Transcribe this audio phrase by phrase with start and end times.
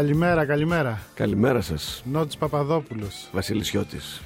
[0.00, 1.02] Καλημέρα, καλημέρα.
[1.14, 2.02] Καλημέρα σας.
[2.10, 3.28] Νότης Παπαδόπουλος.
[3.32, 4.20] Βασιλισιώτης.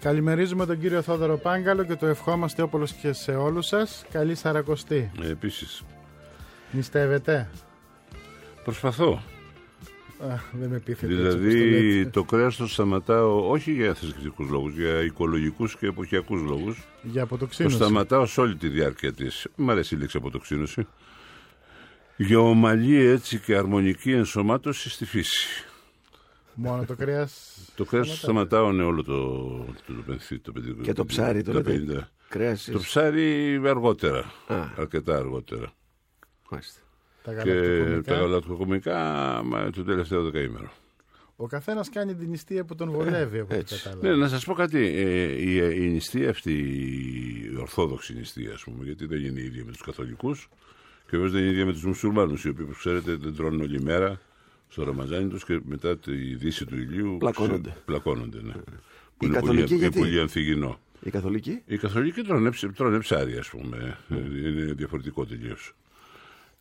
[0.00, 4.04] Καλημερίζουμε τον κύριο Θόδωρο Πάγκαλο και το ευχόμαστε όπολος και σε όλους σας.
[4.12, 5.10] Καλή Σαρακοστή.
[5.22, 5.82] Ε, επίσης.
[6.70, 7.48] Νηστεύετε;
[8.64, 9.22] Προσπαθώ.
[10.18, 15.02] Α, δεν με πείθετε Δηλαδή το, το κρέας το σταματάω όχι για θρησκευτικούς λόγους, για
[15.02, 16.84] οικολογικούς και εποχιακούς λόγους.
[17.02, 17.78] Για αποτοξίνωση.
[17.78, 19.46] Το σταματάω σε όλη τη διάρκεια της.
[19.56, 20.86] Μ' αρέσει η λέξη αποτοξίνωση.
[22.16, 25.64] Για ομαλή έτσι και αρμονική ενσωμάτωση στη φύση.
[26.54, 27.58] Μόνο το κρέας.
[27.74, 29.14] το κρέας σταματάω ναι, όλο το,
[29.86, 34.18] το, το, το, το, Και το ψάρι το, λέτε; Κρέας, το ψάρι αργότερα.
[34.46, 34.56] Α.
[34.76, 35.72] Αρκετά αργότερα.
[36.50, 36.80] Μάλιστα.
[37.22, 39.00] Τα και τα γαλακτοκομικά
[39.44, 40.70] μα, το τελευταίο δεκαήμερο.
[41.36, 44.08] Ο καθένας κάνει την νηστεία που τον βολεύει, από ό,τι κατάλαβα.
[44.08, 44.86] Ναι, να σας πω κάτι.
[44.86, 46.52] Ε, η, η νηστεία αυτή,
[47.52, 50.48] η ορθόδοξη νηστεία, ας πούμε, γιατί δεν είναι η ίδια με τους καθολικούς
[51.10, 53.62] και βέβαια δεν είναι η ίδια με τους μουσουλμάνους, οι οποίοι, όπως ξέρετε, δεν τρώνε
[53.62, 54.20] όλη μέρα
[54.68, 57.16] στο Ραμαζάνι τους και μετά τη δύση του ηλίου.
[57.18, 57.68] Πλακώνονται.
[57.68, 58.52] Σε, πλακώνονται ναι.
[59.16, 60.80] Που είναι πολύ, γιατί; πολύ ανθυγινό.
[61.00, 63.98] Οι καθολικοί; Οι καθολικοί τρώνε, τρώνε ψάρι, ας πούμε.
[64.08, 64.14] Mm.
[64.14, 65.74] Είναι διαφορετικό τελείως.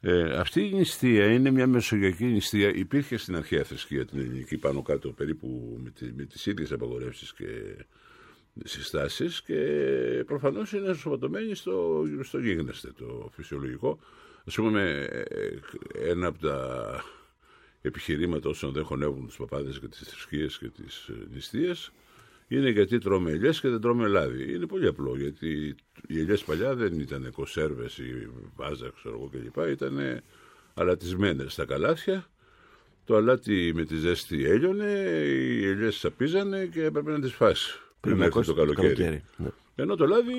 [0.01, 2.69] Ε, αυτή η νηστεία είναι μια μεσογειακή νηστεία.
[2.75, 7.33] Υπήρχε στην αρχαία θρησκεία την ελληνική πάνω κάτω περίπου με, τη, με τις ίδιες απαγορεύσεις
[7.33, 7.45] και
[8.63, 9.55] συστάσεις και
[10.25, 13.99] προφανώς είναι ενσωματωμένη στο, στο γίγνεσθε το φυσιολογικό.
[14.47, 15.07] Ας πούμε
[15.93, 17.03] ένα από τα
[17.81, 21.91] επιχειρήματα όσων δεν χωνεύουν τους παπάδες και τις θρησκείες και τις νηστείες
[22.47, 24.53] είναι γιατί τρώμε ελιές και δεν τρώμε λάδι.
[24.53, 25.75] Είναι πολύ απλό γιατί
[26.07, 29.69] οι ελιές παλιά δεν ήταν κονσέρβες ή βάζα, ξέρω εγώ κλπ.
[29.69, 30.21] Ήταν
[30.73, 32.29] αλατισμένες στα καλάθια.
[33.05, 38.21] Το αλάτι με τη ζέστη έλειωνε, οι ελιές σαπίζανε και έπρεπε να τις φάσει πριν
[38.21, 38.93] έρθει το καλοκαίρι.
[38.93, 39.23] καλοκαίρι.
[39.37, 39.49] Ναι.
[39.75, 40.33] Ενώ το λάδι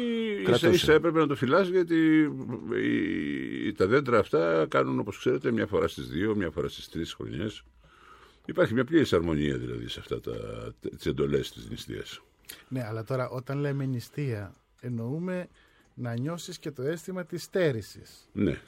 [0.49, 2.31] ίσα ίσα έπρεπε να το φυλάς γιατί
[3.77, 7.63] τα δέντρα αυτά κάνουν όπως ξέρετε μια φορά στις δύο, μια φορά στις τρεις χρονιές.
[8.45, 10.33] Υπάρχει μια πλήρης αρμονία δηλαδή σε αυτά τα
[10.97, 12.23] τις εντολές της νηστείας.
[12.69, 15.49] Ναι, αλλά τώρα όταν λέμε νηστεία εννοούμε
[15.95, 18.29] να νιώσεις και το αίσθημα της στέρησης.
[18.33, 18.61] Ναι.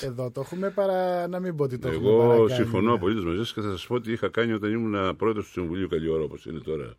[0.00, 3.38] Εδώ το έχουμε παρά να μην πω ότι το Εγώ έχουμε Εγώ συμφωνώ απολύτως μαζί
[3.38, 6.22] σας και θα σας πω ότι είχα κάνει όταν ήμουν πρόεδρος του Συμβουλίου καλή ώρα
[6.22, 6.96] όπως είναι τώρα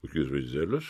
[0.00, 0.18] ο κ.
[0.18, 0.82] Βεζέλο.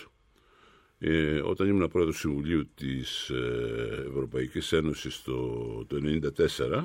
[1.00, 5.96] Ε, όταν ήμουν πρόεδρος του Συμβουλίου της ε, Ευρωπαϊκής Ένωσης το, το
[6.68, 6.84] 1994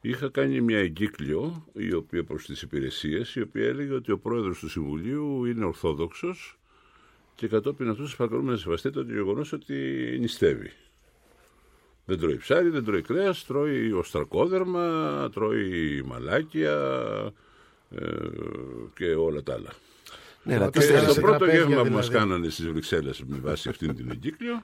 [0.00, 4.58] είχα κάνει μια εγκύκλιο η οποία προς τις υπηρεσίες η οποία έλεγε ότι ο πρόεδρος
[4.58, 6.58] του Συμβουλίου είναι ορθόδοξος
[7.34, 9.74] και κατόπιν αυτού σας παρακαλούμε να σεβαστείτε το γεγονός ότι
[10.20, 10.72] νηστεύει.
[12.04, 16.74] Δεν τρώει ψάρι, δεν τρώει κρέας, τρώει οστρακόδερμα, τρώει μαλάκια
[17.90, 18.06] ε,
[18.94, 19.70] και όλα τα άλλα.
[20.42, 21.88] Ναι, και το πρώτο γεύμα δηλαδή.
[21.88, 24.62] που μας κάνανε στις Βρυξέλλες με βάση αυτήν την εγκύκλιο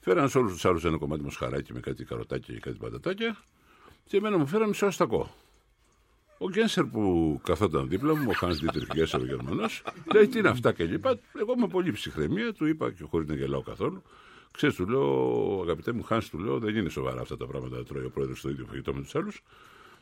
[0.00, 3.36] φέραν σε όλους τους άλλους ένα κομμάτι μοσχαράκι με κάτι καροτάκια και κάτι πατατάκια
[4.04, 5.34] και εμένα μου φέραν μισό αστακό.
[6.38, 9.82] Ο Γκένσερ που καθόταν δίπλα μου, ο Χάνς Δίτρικ Γκένσερ ο Γερμανός,
[10.14, 11.18] λέει τι είναι αυτά και λοιπά.
[11.40, 14.02] Εγώ με πολύ ψυχραιμία του είπα και χωρίς να γελάω καθόλου.
[14.50, 17.84] Ξέρεις, του λέω, αγαπητέ μου Χάνς, του λέω, δεν είναι σοβαρά αυτά τα πράγματα να
[17.84, 19.42] τρώει ο πρόεδρος το ίδιο φαγητό με τους άλλους.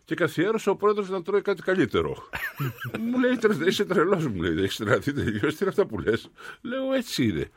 [0.04, 2.28] Και καθιέρωσα ο πρόεδρος να τρώει κάτι καλύτερο.
[3.10, 5.54] μου λέει, είσαι τρελός, μου λέει, έχεις τρελαθεί τελείως.
[5.54, 6.30] Τι είναι αυτά που λες;
[6.62, 7.50] Λέω, έτσι είναι.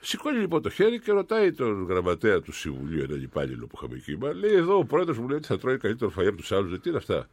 [0.00, 4.16] Σηκώνει λοιπόν το χέρι και ρωτάει τον γραμματέα του Συμβουλίου, έναν υπάλληλο που είχαμε εκεί.
[4.16, 6.80] Μα λέει εδώ ο πρόεδρος μου λέει ότι θα τρώει καλύτερο φαγητό από τους άλλους.
[6.80, 7.28] Τι είναι αυτά;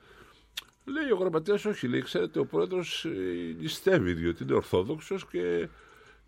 [0.86, 3.10] Λέει ο γραμματέας, όχι, λέει, ξέρετε, ο πρόεδρος ε,
[3.60, 5.70] νηστεύει, διότι είναι ορθόδοξος και,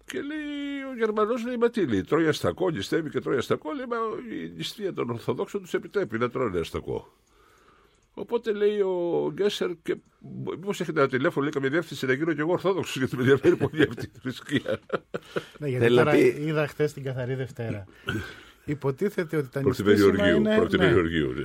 [0.06, 3.74] και λέει ο Γερμανός, λέει, μα τι λέει, τρώει αστακό, νηστεύει και τρώει αστακό.
[3.74, 3.98] Λέει, μα
[4.36, 7.14] η νηστεία των Ορθοδόξων τους επιτρέπει να τρώνε αστακό.
[8.20, 9.96] Οπότε λέει ο Γκέσσερ και
[10.46, 13.56] μήπως έχετε ένα τηλέφωνο, λέει καμία διεύθυνση να γίνω και εγώ Ορθόδοξος, γιατί με ενδιαφέρει
[13.56, 14.80] πολύ αυτή η θρησκεία.
[15.60, 16.36] ναι, γιατί τώρα πει...
[16.40, 17.86] είδα χθες την καθαρή Δευτέρα.
[18.66, 20.92] Υποτίθεται ότι τα νηστήσιμα είναι πρώτη ναι,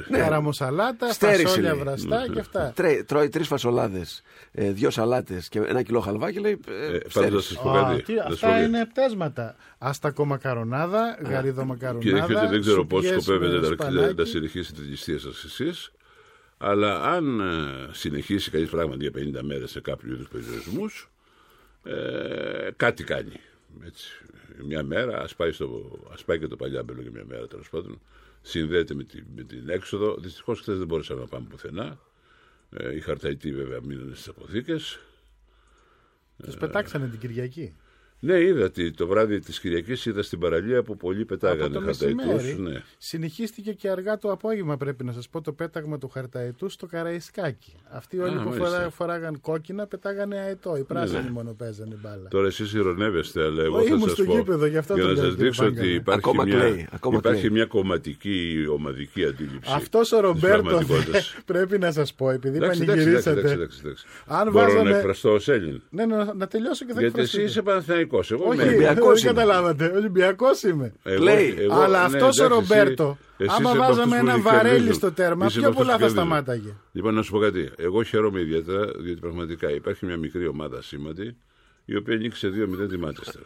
[0.09, 0.19] ναι.
[0.19, 2.73] καραμοσαλάτα, φασόλια βραστά και αυτά.
[2.75, 4.23] Τρέ, τρώει τρεις φασολάδες,
[4.53, 6.61] ε, δύο σαλάτες και ένα κιλό χαλβάκι λέει.
[6.69, 8.19] Ε, ε, να σας πω κάτι.
[8.27, 9.57] Αυτά είναι πτέσματα.
[9.79, 12.27] Άστα μακαρονάδα, γαρίδο μακαρονάδα.
[12.27, 15.93] Κύριε δεν ξέρω πώς σκοπεύετε να συνεχίσετε τη νηστεία σας εσείς.
[16.65, 21.11] Αλλά αν ε, συνεχίσει κανείς πράγματι για 50 μέρες σε κάποιους είδους περιορισμούς,
[21.85, 23.41] ε, κάτι κάνει.
[23.85, 24.09] Έτσι.
[24.65, 25.51] Μια μέρα, ας πάει,
[26.27, 28.01] πάει και το παλιάμπελο για μια μέρα τέλος πάντων,
[28.43, 30.17] συνδέεται με την, με την έξοδο.
[30.17, 31.99] Δυστυχώς χθες δεν μπορούσαμε να πάμε πουθενά.
[32.71, 34.99] Ε, οι χαρταϊτοί βέβαια μείνανε στις αποθήκες.
[36.43, 37.75] Του πετάξανε την Κυριακή.
[38.25, 41.81] Ναι, είδα τι- το βράδυ της Κυριακής είδα στην παραλία που πολλοί πετάγανε Από το
[41.81, 42.83] χαρταϊτούς, μεσημέρι Ναι.
[42.99, 47.73] συνεχίστηκε και αργά το απόγευμα, πρέπει να σας πω, το πέταγμα του χαρταετού στο Καραϊσκάκι.
[47.91, 48.69] Αυτοί όλοι Α, που μάλιστα.
[48.69, 50.77] φορά, φοράγαν κόκκινα πετάγανε αετό.
[50.77, 51.31] Οι πράσινοι ναι.
[51.31, 52.29] μόνο παίζανε μπάλα.
[52.29, 54.33] Τώρα εσείς ηρωνεύεστε, αλλά εγώ Ω, θα ήμουν σας στο πω.
[54.37, 55.95] γήπεδο, γι' αυτό για το να λέω, σας κύριε δείξω ότι Πάγκαλε.
[55.95, 57.53] υπάρχει, Ακόμα μια, κλαίει, ακόμα υπάρχει κλαίει.
[57.53, 59.73] μια κομματική ομαδική αντίληψη.
[59.75, 61.37] Αυτός ο της Ρομπέρτος πραγματικότητας.
[61.53, 63.55] πρέπει να σας πω, επειδή Εντάξει, εντάξει, εντάξει, πανηγυρίσατε.
[63.63, 64.07] εντάξει, εντάξει.
[64.27, 65.83] Αν Μπορώ βάζαμε- να εκφραστώ ως Έλλην.
[65.91, 67.43] Ναι, ναι, να τελειώσω και θα Γιατί εσύ εκφραστείτε.
[67.45, 67.63] είσαι
[68.13, 68.77] Παναθηναϊκός, Εγώ Όχι, είμαι Έλλην.
[68.87, 69.41] Ολυμπιακός δεν είμαι.
[69.43, 69.85] καταλάβατε.
[69.97, 70.93] Ολυμπιακός είμαι.
[71.03, 71.55] Εγώ- Κλαίει.
[71.59, 74.15] εγώ- Αλλά ναι, αυτός ο εντάξει, Ρομπέρτο, εσύ- εσύ άμα είσαι από βάζαμε αυτούς που
[74.15, 74.53] ένα κερδίζουν.
[74.53, 76.27] βαρέλι στο τέρμα, Είσαι πιο από αυτούς πολλά που θα κερδίζουν.
[76.27, 76.75] σταμάταγε.
[76.93, 77.71] Λοιπόν, να σου πω κάτι.
[77.77, 81.37] Εγώ χαίρομαι ιδιαίτερα διότι πραγματικά υπάρχει μια μικρή ομάδα σήμαντη
[81.85, 83.43] η οποία νίκησε 2-0 τη Μάτσεστερ.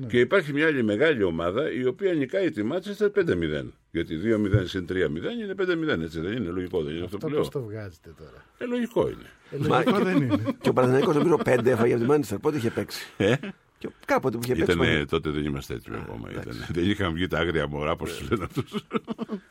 [0.00, 0.06] Ναι.
[0.06, 3.72] Και υπάρχει μια άλλη μεγάλη ομάδα η οποία νικάει τη Μάτσεστερ 5-0.
[3.90, 6.50] Γιατί 2-0 συν 3-0 είναι 5-0, έτσι δεν είναι.
[6.50, 7.42] Λογικό δεν είναι αυτό, Αυτό που λέω.
[7.42, 9.30] πώ το βγάζετε τώρα; Ε, λογικό είναι.
[9.50, 10.36] Ε, Λογικό δεν είναι.
[10.60, 12.38] Και ο Παναθηναϊκός νομίζω πέντε έφαγε από τη Μάντσεστερ.
[12.38, 13.34] Πότε είχε παίξει; Ε;
[13.80, 14.72] Και κάποτε που είχε παίξει.
[14.72, 15.06] Ήτανε, πάλι.
[15.06, 16.30] τότε δεν είμαστε έτοιμοι ακόμα.
[16.30, 16.66] Ήτανε.
[16.70, 18.84] Δεν είχαν βγει τα άγρια μωρά, πώς τους λένε αυτούς.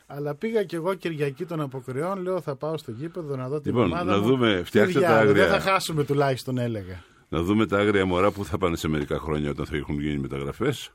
[0.06, 3.72] Αλλά πήγα κι εγώ Κυριακή των Αποκριών, λέω θα πάω στο γήπεδο να δω την
[3.72, 4.26] Λοιπόν, ομάδα να μου.
[4.26, 5.46] δούμε, Τι φτιάξτε τα διάλογο, άγρια.
[5.48, 7.02] Δεν θα χάσουμε τουλάχιστον έλεγα.
[7.28, 10.18] Να δούμε τα άγρια μωρά που θα πάνε σε μερικά χρόνια όταν θα έχουν γίνει
[10.18, 10.90] μεταγραφές.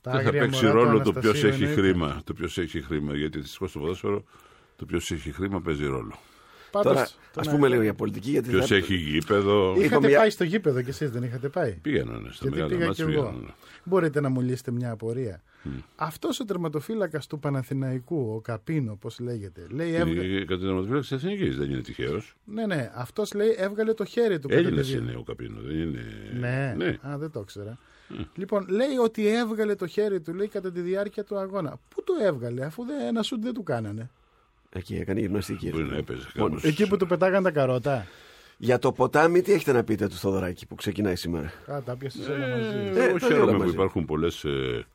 [0.00, 1.80] Τα Και θα άγρια παίξει μωρά του ρόλο το ποιος Αναστασίου έχει εννοείται.
[1.82, 2.20] χρήμα.
[2.24, 3.14] Το ποιος έχει χρήμα.
[3.16, 4.24] Γιατί δυστυχώς στο ποδόσφαιρο
[4.76, 6.18] το ποιος έχει χρήμα παίζει ρόλο.
[6.70, 8.30] Πάντως, Τώρα, τον ας πούμε λίγο για πολιτική.
[8.30, 11.48] Γιατί Ποιος θα- έχει γήπεδο; Είχα Είχατε μια- πάει στο γήπεδο κι εσείς δεν είχατε
[11.48, 13.04] πάει; Πήγαιναν στα Γιατί μεγάλα πήγα μάτια.
[13.04, 13.54] κι εγώ.
[13.84, 15.42] Μπορείτε να μου λύσετε μια απορία.
[15.96, 20.22] Αυτός ο τερματοφύλακας του Παναθηναϊκού, ο Καπίνο, πώς λέγεται, λέει έβγα...
[20.38, 22.36] Κατά την τερματοφύλαξη της Εθνικής δεν είναι τυχαίος.
[22.44, 24.48] Ναι, ναι, αυτός λέει έβγαλε το χέρι του.
[24.48, 26.04] κατά Έλληνα τη δια- είναι ο Καπίνο, δεν είναι.
[26.38, 26.74] Ναι.
[26.76, 26.98] ναι.
[27.08, 27.78] Α, δεν το ήξερα.
[28.34, 31.80] Λοιπόν, λέει ότι έβγαλε το χέρι του, λέει, κατά τη διάρκεια του αγώνα.
[31.88, 34.10] Πού το έβγαλε, αφού δεν, ένα σουτ δεν του κάνανε.
[34.72, 35.70] Εκεί έκανε γυμναστική.
[35.70, 36.48] Μπορεί να έπαιζε Μόνο.
[36.48, 36.64] κάπως.
[36.64, 38.06] Εκεί που του πετάγαν τα καρότα.
[38.60, 42.28] Για το ποτάμι, τι έχετε να πείτε του Θοδωράκη που ξεκινάει σήμερα; Α, τα πιάσεις
[42.28, 42.76] όλα μαζί.
[42.76, 43.72] Ε, Ε, εγώ τα όλα χαίρομαι που μαζί.
[43.72, 44.86] υπάρχουν πολλές, ε,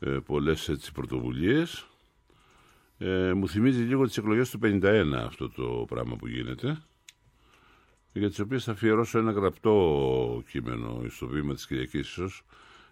[0.00, 1.86] ε, πολλές έτσι, πρωτοβουλίες.
[2.98, 6.78] Ε, μου θυμίζει λίγο τις εκλογές του 51 αυτό το πράγμα που γίνεται
[8.12, 12.42] για τις οποίες θα αφιερώσω ένα γραπτό κείμενο στο βήμα της Κυριακής ίσως.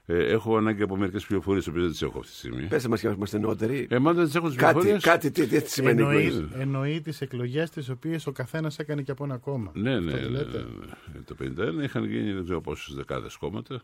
[0.07, 2.67] Ε, έχω ανάγκη από μερικές πληροφορίες, οποίες δεν τις έχω αυτή τη στιγμή.
[2.67, 3.87] Πέστε μα και μα είμαστε νεότεροι.
[3.91, 5.03] Ε, μα δεν τις έχω τις κάτι, πληροφορίες.
[5.03, 9.11] κάτι, τι, τι σημαίνει Εννοεί, εκλογές; εννοεί τις εκλογές τις οποίες ο καθένας έκανε και
[9.11, 9.71] από ένα κόμμα.
[9.75, 10.67] Ναι, ναι, Αυτό ναι, το ναι, λέτε.
[11.13, 11.21] ναι.
[11.21, 11.37] Το
[11.81, 13.83] 51 είχαν γίνει δεν ξέρω πόσες δεκάδες κόμματα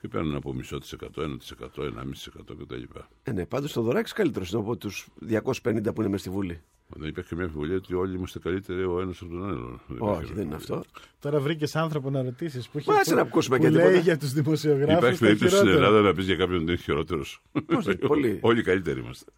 [0.00, 2.82] και παίρνουν από μισό της εκατό, ένα της εκατό, ένα μισή της εκατό κτλ.
[3.22, 6.60] Ε, ναι, πάντως ο Θοδωράκη καλύτερο είναι από τους 250 που είναι μες στη Βουλή.
[6.96, 9.80] Δεν υπάρχει καμία αμφιβολία ότι όλοι είμαστε καλύτεροι ο ένας από τον άλλον.
[9.98, 10.84] Όχι, δεν είναι αυτό.
[11.20, 13.82] Τώρα βρήκες άνθρωπο να ρωτήσεις που, έχει- Μα, άσε που- να ακούσουμε που και λέει
[13.82, 14.00] τίποτα.
[14.02, 14.96] για τους δημοσιογράφους.
[14.96, 17.42] Υπάρχει περίπτωση στην Ελλάδα να πεις για κάποιον ότι είναι χειρότερος.
[17.66, 18.38] Πώς δεν- πολύ.
[18.40, 19.30] Όλοι καλύτεροι είμαστε.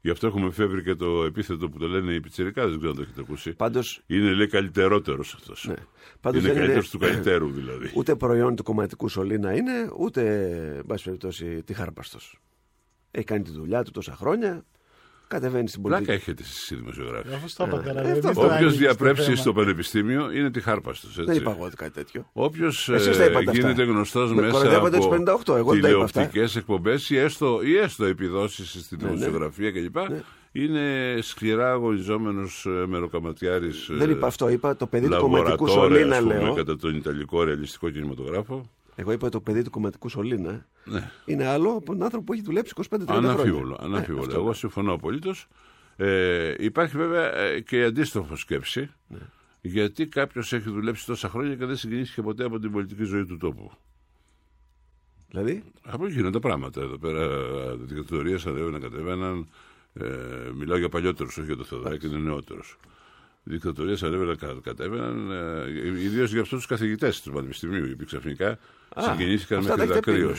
[0.00, 2.96] Γι' αυτό έχουμε φεύγει και το επίθετο που το λένε οι πιτσερικά, δεν ξέρω αν
[2.96, 3.52] το έχετε ακούσει.
[3.54, 3.80] Πάντω.
[4.06, 5.64] Είναι λέει καλύτερότερος αυτός.
[5.68, 5.74] Ναι.
[6.20, 7.90] Πάντως είναι δεν καλύτερος του καλύτερου δηλαδή.
[7.94, 10.40] Ούτε προϊόν του κομματικού σωλήνα είναι, ούτε,
[10.76, 12.18] εν πάση περιπτώσει, τη χάρπαστο.
[13.10, 14.64] Έχει κάνει τη δουλειά του τόσα χρόνια.
[15.28, 16.06] Κατεβαίνει στην πολιτική.
[16.06, 17.34] Πλάκα έχετε εσείς οι δημοσιογράφοι.
[17.34, 19.36] Αφού στο είπα τώρα, Ε, δεν αυτό- το Όποιος άνοιξες το διαπρέψει θέμα.
[19.36, 21.08] στο πανεπιστήμιο είναι τη χάρπαστο.
[21.24, 22.28] Δεν είπα εγώ κάτι τέτοιο.
[22.32, 23.52] Όποιος Εσείς τα είπατε αυτά.
[23.52, 26.10] γίνεται γνωστός Με μέσα κοροϊδεύατε τους από 58, εγώ δεν τα είπα αυτά.
[26.20, 29.14] τηλεοπτικές εκπομπές ή έστω, ή έστω επιδόσεις στην Ναι, ναι.
[29.14, 29.96] δημοσιογραφία κλπ.
[30.52, 30.82] Είναι
[31.20, 33.86] σκληρά αγωνιζόμενος μεροκαματιάρης.
[33.90, 34.48] Δεν είπα αυτό.
[34.48, 36.54] Είπα το παιδί του κομματικού σωλήνα, λέω.
[36.54, 38.70] κατά τον Ιταλικό ρεαλιστικό κινηματογράφο.
[38.94, 40.66] Εγώ είπα το παιδί του κομματικού σωλήνα.
[40.84, 41.10] Ναι.
[41.24, 43.30] Είναι άλλο από τον άνθρωπο που έχει δουλέψει 25-30 χρόνια.
[43.30, 43.76] Αναμφίβολο.
[43.80, 44.20] Ε, αναμφίβολο.
[44.24, 44.52] αυτό Εγώ λέω.
[44.52, 45.48] συμφωνώ απολύτως.
[45.96, 48.90] Ε, υπάρχει βέβαια ε, και η αντίστροφο σκέψη.
[49.08, 49.18] Ναι.
[49.60, 53.36] Γιατί κάποιος έχει δουλέψει τόσα χρόνια και δεν συγκινήθηκε ποτέ από την πολιτική ζωή του
[53.36, 53.70] τόπου.
[55.28, 57.28] Δηλαδή, Από εκεί γίνονται πράγματα εδώ πέρα.
[57.76, 59.48] Δικτατορίες ανέβαιναν, κατέβαιναν.
[59.92, 60.06] Ε,
[60.54, 62.76] μιλάω για παλιότερους, όχι για το Θεοδωράκη, είναι νεότερος.
[63.42, 65.30] Δικτατορίες ανέβαιναν, κα- κατέβαιναν.
[65.30, 68.56] Ε, Ιδίως για αυτούς τους καθηγητές του Πανεπιστημίου, οι οποίοι ξαφνικά Α,
[69.02, 70.36] συγκινήθηκαν αυτά μέχρι τα έχετε πει, δακρύω.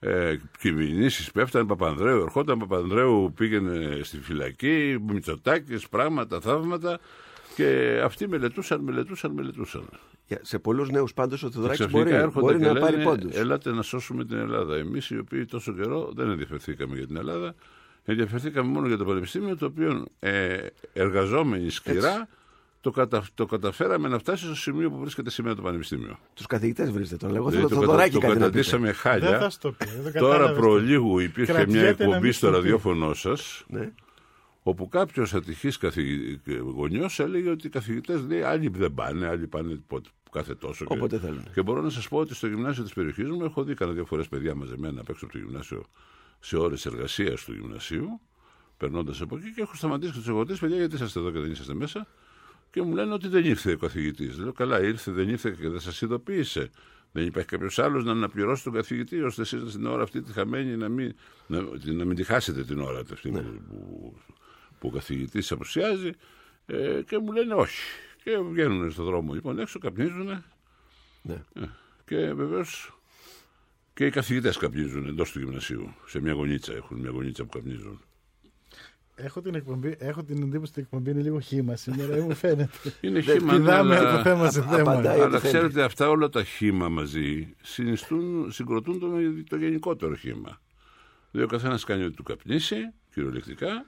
[0.00, 6.98] Ε, Κυβερνήσεις πέφτανε, Παπανδρέου ερχόταν, Παπανδρέου πήγαινε στη φυλακή, Μητσοτάκη, πράγματα, θαύματα.
[7.54, 9.88] Και αυτοί μελετούσαν, μελετούσαν, μελετούσαν.
[10.26, 12.84] για- σε πολλούς νέους πάντως ο Και Θεοδωράκης ξαφνικά μπορεί, έρχονται μπορεί και να λένε,
[12.86, 13.36] πάρει πόντους.
[13.36, 14.76] Ελάτε να σώσουμε την Ελλάδα.
[14.76, 17.54] Εμείς οι οποίοι τόσο καιρό δεν ενδιαφερθήκαμε για την Ελλάδα.
[18.04, 20.56] Ενδιαφερθήκαμε μόνο για το Πανεπιστήμιο, το οποίο ε,
[20.92, 22.28] εργαζόμενοι σκληρά
[22.86, 26.18] το, κατα, το καταφέραμε να φτάσει στο σημείο που βρίσκεται σήμερα το Πανεπιστήμιο.
[26.34, 27.36] Τους καθηγητές βρίσκεται τώρα.
[27.36, 28.46] Εγώ Δηλαδή, θέλω το, το κατα, Θεοδωράκη το κάτι να πείτε.
[28.50, 29.38] καταντήσαμε Δεν χάλια.
[29.38, 29.84] θα στο πει.
[29.86, 30.56] δεν Τώρα κατάλαβες.
[30.58, 32.54] προλίγου υπήρχε μια Κρατιέται να εκπομπή μην στο στο πει.
[32.62, 33.92] ραδιόφωνο σας, Ναι.
[34.62, 36.40] όπου κάποιος ατυχής καθηγη...
[36.74, 40.84] γονιός έλεγε ότι οι καθηγητές λέει άλλοι δεν πάνε, άλλοι πάνε πότε- κάθε τόσο.
[40.84, 41.44] και- Όποτε θέλουν.
[41.54, 44.06] Και μπορώ να σας πω ότι στο γυμνάσιο της περιοχής μου έχω δει κανένα δύο
[44.06, 45.84] φορές παιδιά μαζεμένα απ' έξω από το γυμνάσιο
[46.40, 48.20] σε ώρες εργασίας του γυμνασίου,
[48.76, 51.50] περνώντας από εκεί και έχω σταματήσει και τους εγωτέ, παιδιά, γιατί είσαστε εδώ και δεν
[51.50, 52.06] είσαστε μέσα;
[52.70, 54.38] Και μου λένε ότι δεν ήρθε ο καθηγητής.
[54.38, 56.70] Λέω καλά, ήρθε, δεν ήρθε και δεν σας ειδοποίησε.
[57.12, 60.76] Δεν υπάρχει κάποιος άλλος να αναπληρώσει τον καθηγητή, ώστε εσείς την ώρα αυτή τη χαμένη
[60.76, 61.14] να μην,
[61.46, 63.40] να, να μην τη χάσετε την ώρα αυτή ναι.
[63.40, 64.16] που,
[64.78, 66.10] που ο καθηγητής απουσιάζει.
[66.66, 67.80] Ε, και μου λένε όχι.
[68.22, 70.44] Και βγαίνουν στον δρόμο λοιπόν έξω, καπνίζουν.
[71.22, 71.44] Ναι.
[71.54, 71.60] Ε,
[72.04, 72.96] και βεβαίως
[73.94, 75.94] και οι καθηγητές καπνίζουν εντός του γυμνασίου.
[76.06, 78.00] Σε μια γωνίτσα έχουν μια γωνίτσα που καπνίζουν.
[79.18, 82.78] Έχω την, εκπομπή, έχω την εντύπωση ότι η εκπομπή είναι λίγο χήμα σήμερα, μου φαίνεται.
[83.00, 84.16] Είναι χήμα, ναι, αλλά...
[84.16, 84.92] το θέμα σε θέμα.
[84.92, 87.54] Αλλά ξέρετε, αυτά όλα τα χήμα μαζί
[88.48, 89.08] συγκροτούν το,
[89.48, 90.60] το γενικότερο χήμα.
[91.30, 92.76] Δηλαδή ο καθένας κάνει ό,τι του καπνίσει,
[93.14, 93.86] κυριολεκτικά.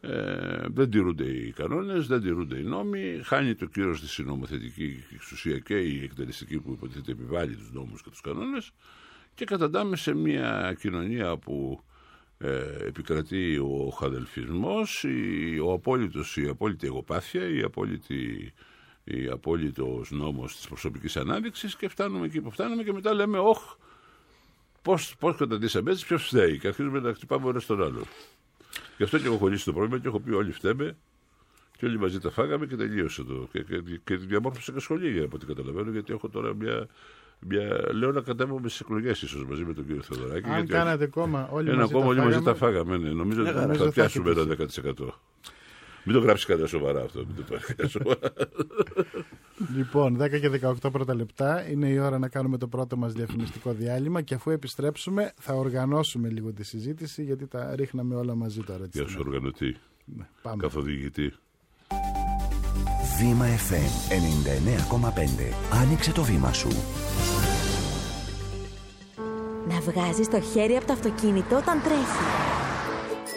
[0.00, 3.20] Ε, δεν τηρούνται οι κανόνες, δεν τηρούνται οι νόμοι.
[3.22, 8.10] Χάνει το κύριο στη νομοθετική εξουσία και η εκτελεστική που υποτίθεται επιβάλλει τους νόμους και
[8.10, 8.72] τους κανόνες.
[9.34, 11.89] Και καταντάμε σε μια κοινωνία που ε,
[12.86, 18.52] επικρατεί ο χαδελφισμός, η, ο απόλυτος, η απόλυτη εγωπάθεια, η απόλυτη,
[19.04, 23.76] η απόλυτος νόμος της προσωπικής ανάδειξης και φτάνουμε εκεί που φτάνουμε και μετά λέμε όχ,
[24.82, 28.02] πώς, πώς καταντήσαμε έτσι, ποιος φταίει και αρχίζουμε να χτυπάμε ένας στον άλλο.
[28.96, 30.96] Γι' αυτό και έχω χωρίσει το πρόβλημα και έχω πει όλοι φταίμε
[31.76, 33.48] και όλοι μαζί τα φάγαμε και τελείωσε το.
[33.52, 36.88] Και, και, και διαμόρφωσα και σχολεία από ό,τι καταλαβαίνω γιατί έχω τώρα μια
[37.48, 37.92] μια...
[37.92, 40.48] Λέω να κατέβουμε στις εκλογές ίσως μαζί με τον κύριο Θεοδωράκη.
[40.48, 41.92] Αν κάνατε κόμμα όλοι ένα μαζί.
[41.92, 42.96] κόμμα όλοι μαζί τα φάγαμε.
[42.96, 43.10] Ναι.
[43.10, 45.08] Νομίζω ότι θα, θα πιάσουμε ένα 10%.
[46.04, 47.24] Μην το γράψεις κανένα σοβαρά αυτό.
[47.26, 48.32] Μην το πάρει σοβαρά.
[49.76, 51.70] λοιπόν, 10 και 18 πρώτα λεπτά.
[51.70, 56.28] Είναι η ώρα να κάνουμε το πρώτο μας διαφημιστικό διάλειμμα και αφού επιστρέψουμε θα οργανώσουμε
[56.28, 58.86] λίγο τη συζήτηση γιατί τα ρίχναμε όλα μαζί τώρα.
[58.92, 59.76] Γεια σου, οργανωτή.
[60.04, 60.62] Ναι, πάμε.
[60.62, 61.32] Καθοδηγητή.
[63.18, 64.12] Βήμα FM
[65.02, 65.80] 99,5.
[65.82, 66.68] Άνοιξε το βήμα σου.
[69.70, 72.24] Να βγάζεις το χέρι από το αυτοκίνητο όταν τρέχει.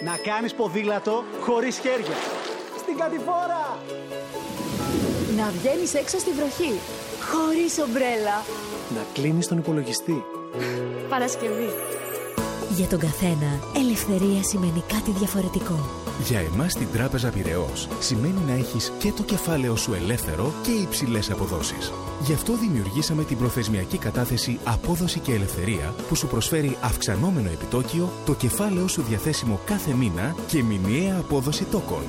[0.04, 2.18] Να κάνεις ποδήλατο χωρίς χέρια.
[2.78, 3.78] Στην κατηφόρα.
[5.38, 6.74] Να βγαίνεις έξω στη βροχή.
[7.32, 8.38] Χωρίς ομπρέλα.
[8.96, 10.24] Να κλείνεις τον υπολογιστή.
[11.10, 11.70] Παρασκευή.
[12.70, 16.03] Για τον καθένα, ελευθερία σημαίνει κάτι διαφορετικό.
[16.20, 21.32] Για εμάς στην Τράπεζα Πυραιός σημαίνει να έχεις και το κεφάλαιο σου ελεύθερο και υψηλές
[21.32, 21.92] αποδόσεις.
[22.22, 28.34] Γι' αυτό δημιουργήσαμε την προθεσμιακή κατάθεση Απόδοση και Ελευθερία που σου προσφέρει αυξανόμενο επιτόκιο, το
[28.34, 32.04] κεφάλαιο σου διαθέσιμο κάθε μήνα και μηνιαία απόδοση τόκων.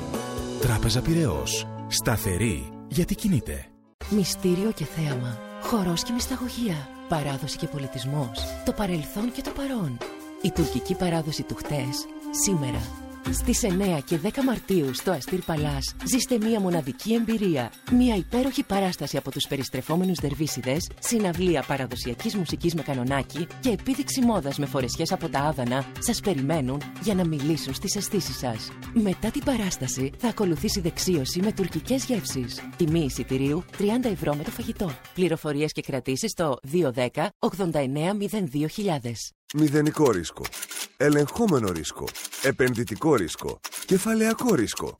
[0.61, 1.67] Τράπεζα Πυραιός.
[1.87, 3.67] Σταθερή γιατί κινείται.
[4.11, 5.39] Μυστήριο και θέαμα.
[5.63, 6.89] Χορός και μυσταγωγία.
[7.09, 8.31] Παράδοση και πολιτισμός.
[8.65, 9.99] Το παρελθόν και το παρόν.
[10.43, 12.07] Η τουρκική παράδοση του χτες,
[12.45, 17.73] σήμερα στις 9 και 10 Μαρτίου στο Αστήρ Παλάς ζήστε μία μοναδική εμπειρία.
[17.93, 24.59] Μία υπέροχη παράσταση από τους περιστρεφόμενους δερβίσιδες, συναυλία παραδοσιακής μουσικής με κανονάκι και επίδειξη μόδας
[24.59, 28.71] με φορεσιές από τα Άδανα σας περιμένουν για να μιλήσουν στις αισθήσεις σας.
[28.93, 32.61] Μετά την παράσταση θα ακολουθήσει δεξίωση με τουρκικές γεύσεις.
[32.76, 34.90] Τιμή εισιτηρίου 30 ευρώ με το φαγητό.
[35.14, 38.14] Πληροφορίες και κρατήσεις στο 210 89
[39.54, 40.43] Μηδενικό ρίσκο.
[40.97, 42.05] Ελεγχόμενο ρίσκο.
[42.43, 43.61] Επενδυτικό ρίσκο.
[43.87, 44.97] Κεφαλαιακό ρίσκο.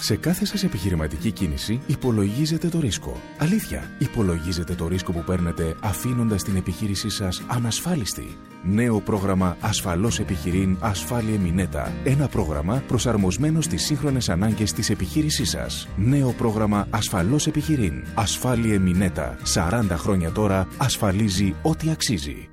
[0.00, 3.20] Σε κάθε σας επιχειρηματική κίνηση υπολογίζετε το ρίσκο.
[3.38, 8.36] Αλήθεια, υπολογίζετε το ρίσκο που παίρνετε αφήνοντας την επιχείρησή σας ανασφάλιστη.
[8.62, 11.92] Νέο πρόγραμμα Ασφαλώς Επιχειρήν Ασφάλεια Μινέτα.
[12.04, 15.88] Ένα πρόγραμμα προσαρμοσμένο στις σύγχρονες ανάγκες της επιχείρησής σας.
[15.96, 19.38] Νέο πρόγραμμα Ασφαλώς Επιχειρήν Ασφάλεια Μινέτα.
[19.54, 22.48] 40 χρόνια τώρα ασφαλίζει ό,τι αξίζει.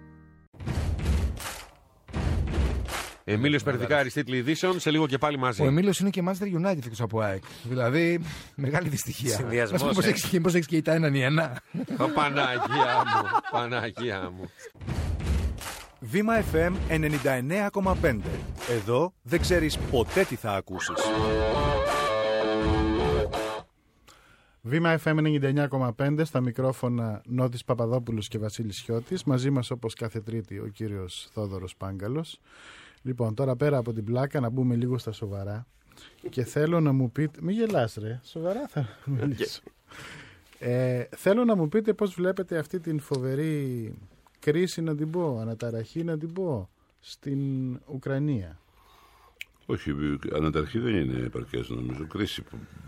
[3.24, 5.62] Εμίλιος Περδικάρη, τίτλοι ειδήσεων, σε λίγο και πάλι μαζί.
[5.62, 7.44] Ο Εμίλιος είναι και Manchester United εκτός από ΑΕΚ.
[7.64, 8.20] Δηλαδή,
[8.56, 9.36] μεγάλη δυστυχία.
[9.36, 9.94] Συνδυασμός.
[10.42, 11.62] Πώς έχει και η τα έναν ή ένα.
[12.14, 13.30] Παναγία μου.
[13.52, 14.50] Παναγία μου.
[16.00, 18.22] Βήμα FM 99,5.
[18.70, 20.96] Εδώ δεν ξέρεις ποτέ τι θα ακούσεις.
[24.62, 29.24] Βήμα FM 99,5 στα μικρόφωνα Νότης Παπαδόπουλος και Βασίλης Σιώτης.
[29.24, 32.40] Μαζί μας όπως κάθε τρίτη ο κύριος Θόδωρος Πάγκαλος.
[33.02, 35.68] Λοιπόν, τώρα πέρα από την πλάκα να μπούμε λίγο στα σοβαρά.
[36.30, 37.40] Και θέλω να μου πείτε.
[37.42, 38.20] Μην γελάς ρε.
[38.24, 39.62] Σοβαρά θα μιλήσω.
[40.60, 43.94] Ε, θέλω να μου πείτε πώς βλέπετε αυτή την φοβερή
[44.40, 47.40] κρίση να την πω, αναταραχή να την πω, στην
[47.86, 48.60] Ουκρανία.
[49.66, 49.92] Όχι,
[50.34, 52.08] αναταραχή δεν είναι επαρκές νομίζω.
[52.08, 52.44] Κρίση,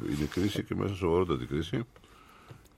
[0.09, 1.83] είναι κρίση και μέσα σοβαρότατη κρίση.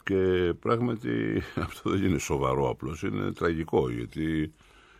[0.03, 4.53] Και πράγματι αυτό δεν είναι σοβαρό απλώς, είναι τραγικό γιατί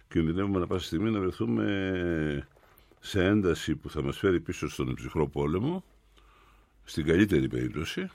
[0.08, 2.48] κινδυνεύουμε να πάση στιγμή να βρεθούμε
[3.00, 5.84] σε ένταση που θα μας φέρει πίσω στον ψυχρό πόλεμο,
[6.84, 8.10] στην καλύτερη περίπτωση.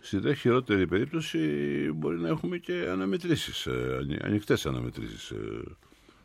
[0.00, 1.38] Στην δε χειρότερη περίπτωση
[1.94, 5.62] μπορεί να έχουμε και αναμετρήσεις, ε, ανοιχτές αναμετρήσεις, ε,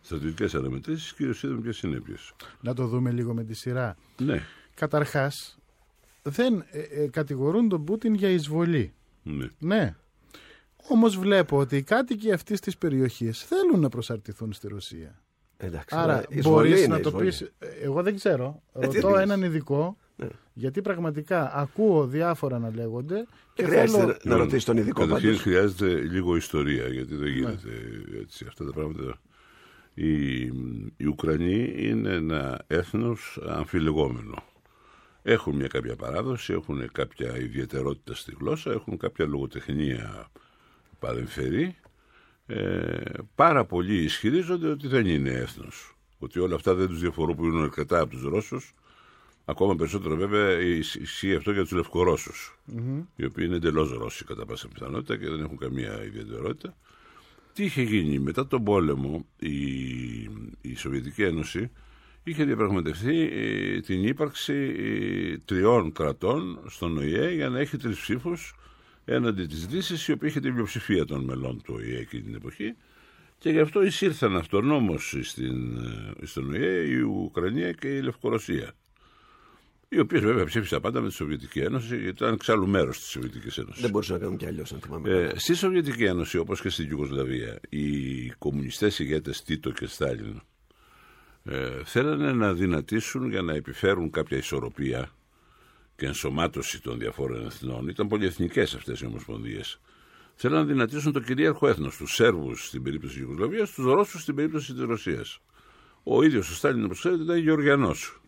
[0.02, 2.34] στρατιωτικές αναμετρήσεις και είδαμε ποιες συνέπειες.
[2.62, 3.98] Να το δούμε λίγο με τη σειρά.
[4.18, 4.44] Ναι.
[4.74, 5.60] Καταρχάς,
[6.24, 8.94] δεν ε, κατηγορούν τον Πούτιν για εισβολή.
[9.24, 9.48] Ναι.
[9.60, 9.96] Ναι.
[10.90, 15.22] Όμως βλέπω ότι οι κάτοικοι αυτής της περιοχής θέλουν να προσαρτηθούν στη Ρωσία.
[15.58, 17.26] Εντάξει, Άρα ναι, εισβολή μπορείς είναι να το εισβολή.
[17.26, 17.52] πεις.
[17.82, 18.62] Εγώ δεν ξέρω.
[18.74, 19.98] Ε, τι Ρωτώ εννοείς; έναν ειδικό.
[20.16, 20.28] Ναι.
[20.54, 23.26] Γιατί πραγματικά ακούω διάφορα να λέγονται.
[23.54, 24.18] Και Δεν χρειάζεται θέλω...
[24.24, 25.42] να ρωτήσεις τον ειδικό Καταρχήν πάντως.
[25.44, 27.20] χρειάζεται λίγο ιστορία, γιατί Ναι.
[27.20, 27.70] δεν γίνεται
[28.22, 29.20] έτσι αυτά τα πράγματα.
[29.94, 30.42] Οι,
[30.98, 34.44] οι Ουκρανοί είναι ένα έθνος αμφιλεγόμενο.
[35.24, 40.28] Έχουν μια κάποια παράδοση, έχουν κάποια ιδιαιτερότητα στη γλώσσα, έχουν κάποια λογοτεχνία
[41.06, 41.76] παρεμφερή.
[42.46, 43.02] Ε,
[43.36, 45.96] πάρα πολλοί ισχυρίζονται ότι δεν είναι έθνος.
[46.20, 48.74] Ότι όλα αυτά δεν τους διαφοροποιούν αρκετά από τους Ρώσους.
[49.46, 52.58] Ακόμα περισσότερο βέβαια ισ- ισχύει αυτό για τους Λευκορώσους
[53.16, 56.78] οι οποίοι είναι εντελώς Ρώσοι κατά πάσα πιθανότητα και δεν έχουν καμία ιδιαιτερότητα.
[57.54, 59.52] Τι είχε γίνει μετά τον πόλεμο, η,
[60.62, 61.72] η Σοβιετική Ένωση
[62.24, 68.56] είχε διαπραγματευτεί ε, την ύπαρξη ε, τριών κρατών στον ΟΗΕ για να έχει τρεις ψήφους
[69.14, 72.76] έναντι της Δύσης η οποία είχε την πλειοψηφία των μελών του ΟΗΕ εκείνη την εποχή
[73.38, 75.78] και γι' αυτό εισήρθαν αυτονόμως στην,
[76.22, 78.74] ε, στον ΟΗΕ η Ουκρανία και η Λευκορωσία
[79.94, 83.58] οι οποίες βέβαια ψήφισαν πάντα με τη Σοβιετική Ένωση, γιατί ήταν εξάλλου μέρος της Σοβιετικής
[83.58, 83.82] Ένωσης.
[83.82, 85.10] Δεν μπορούσαν να κάνουν κι αλλιώς, αν θυμάμαι.
[85.10, 85.40] Ε, καλά.
[85.40, 87.86] στη Σοβιετική Ένωση, όπως και στην Ιουγκοσλαβία, οι
[88.30, 90.42] κομμουνιστές ηγέτες Τίτο και Στάλιν
[91.44, 95.12] ε, θέλανε να δυνατήσουν για να επιφέρουν κάποια ισορροπία
[96.02, 97.88] και ενσωμάτωση των διαφόρων εθνών.
[97.88, 99.80] Ήταν πολυεθνικές αυτές οι ομοσπονδίες.
[100.36, 104.36] Θέλανε να δυνατήσουν το κυρίαρχο έθνος, τους Σέρβους στην περίπτωση της Ιουγκοσλαβίας, τους Ρώσους στην
[104.36, 105.40] περίπτωση της Ρωσίας.
[106.04, 108.22] Ο ίδιος ο Στάλιν, όπως ξέρετε, ήταν Γεωργιανός.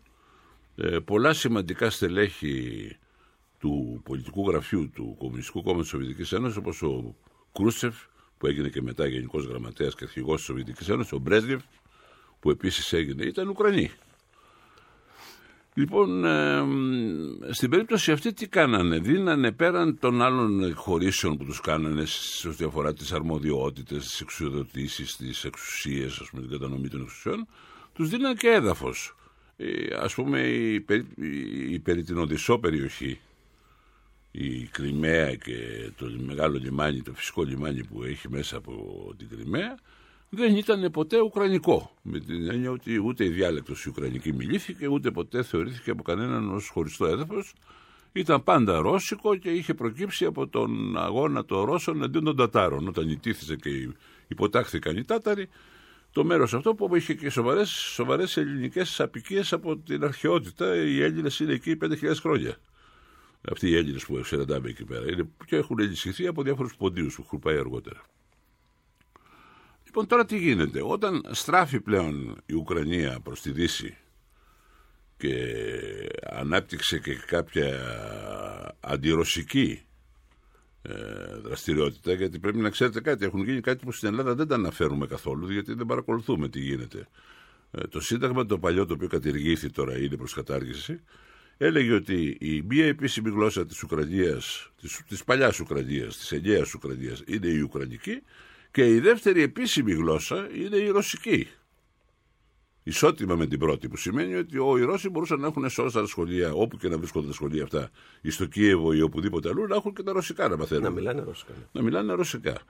[0.76, 2.98] Ε, πολλά σημαντικά στελέχη
[3.60, 7.16] του πολιτικού γραφείου του Κομμουνιστικού Κόμματος της Σοβιετικής Ένωσης, όπως ο
[7.54, 7.96] Κρούσεφ,
[8.38, 11.62] που έγινε και μετά Γενικός Γραμματέας και Αρχηγός της Σοβιετικής Ένωσης, ο Μπρέσλιεφ,
[12.40, 13.92] που επίσης έγινε, ήταν Ουκρανοί.
[15.76, 16.64] Λοιπόν, ε,
[17.50, 22.64] στην περίπτωση αυτή τι κάνανε; Δίνανε πέραν των άλλων χωρίσεων που τους κάνανε σε ό,τι
[22.64, 27.48] αφορά τις αρμοδιότητες, τις εξουσιοδοτήσεις, τις εξουσίες, ας πούμε, την κατανομή των εξουσιών,
[27.94, 29.16] τους δίνανε και έδαφος.
[29.58, 33.20] Ε, ας πούμε η, περι- η, η περί την Οδυσσό περιοχή,
[34.32, 38.74] η Κρυμαία και το μεγάλο λιμάνι, το φυσικό λιμάνι που έχει μέσα από
[39.18, 39.78] την Κρυμαία,
[40.36, 41.92] δεν ήταν ποτέ ουκρανικό.
[42.02, 46.50] Με την έννοια ότι ούτε η διάλεκτος η ουκρανική μιλήθηκε, ούτε ποτέ θεωρήθηκε από κανέναν
[46.54, 47.54] ως χωριστό έδαφος.
[48.12, 52.88] Ήταν πάντα ρώσικο και είχε προκύψει από τον αγώνα των Ρώσων αντίον των Τατάρων.
[52.88, 53.70] Όταν ιτήθησε και
[54.28, 55.50] υποτάχθηκαν οι Τάταροι,
[56.12, 60.76] το μέρος αυτό που είχε και σοβαρές, σοβαρές ελληνικές απικίες από την αρχαιότητα.
[60.76, 62.58] Οι Έλληνες είναι εκεί 5.000 χρόνια.
[63.52, 65.12] Αυτοί οι Έλληνες που εξεραντάμε εκεί πέρα.
[65.12, 68.02] Είναι, και έχουν ενισχυθεί από διάφορους ποντίους που έχουν πάει αργότερα.
[69.96, 70.82] Λοιπόν, τώρα τι γίνεται.
[70.84, 73.98] Όταν στράφει πλέον η Ουκρανία προς τη Δύση
[75.18, 75.36] και
[76.30, 77.80] ανάπτυξε και κάποια
[78.80, 79.82] αντιρωσική
[80.82, 80.94] ε,
[81.44, 85.08] δραστηριότητα, γιατί πρέπει να ξέρετε κάτι, έχουν γίνει κάτι που στην Ελλάδα δεν τα αναφέρουμε
[85.08, 87.08] καθόλου, γιατί δεν παρακολουθούμε τι γίνεται.
[87.72, 91.00] Ε, το Σύνταγμα το παλιό, το οποίο κατηργήθη τώρα, είναι προς κατάργηση,
[91.58, 97.24] έλεγε ότι η μία επίσημη γλώσσα της Ουκρανίας, της, της παλιάς Ουκρανίας, της ενιαίας Ουκρανίας,
[97.26, 98.22] είναι η Ουκρανική
[98.74, 101.48] και η δεύτερη επίσημη γλώσσα είναι η Ρωσική.
[102.84, 105.92] Ισότιμα με την πρώτη, που σημαίνει ότι ο, οι Ρώσοι μπορούσαν να έχουν σε όλα
[105.92, 107.90] τα σχολεία, όπου και να βρίσκονται τα σχολεία αυτά,
[108.22, 110.84] ή στο Κίεβο ή οπουδήποτε αλλού, να έχουν και τα ρωσικά να μαθαίνουν.
[110.84, 111.54] Να μιλάνε ρώσικα.
[111.72, 112.62] Να μιλάνε ρωσικά.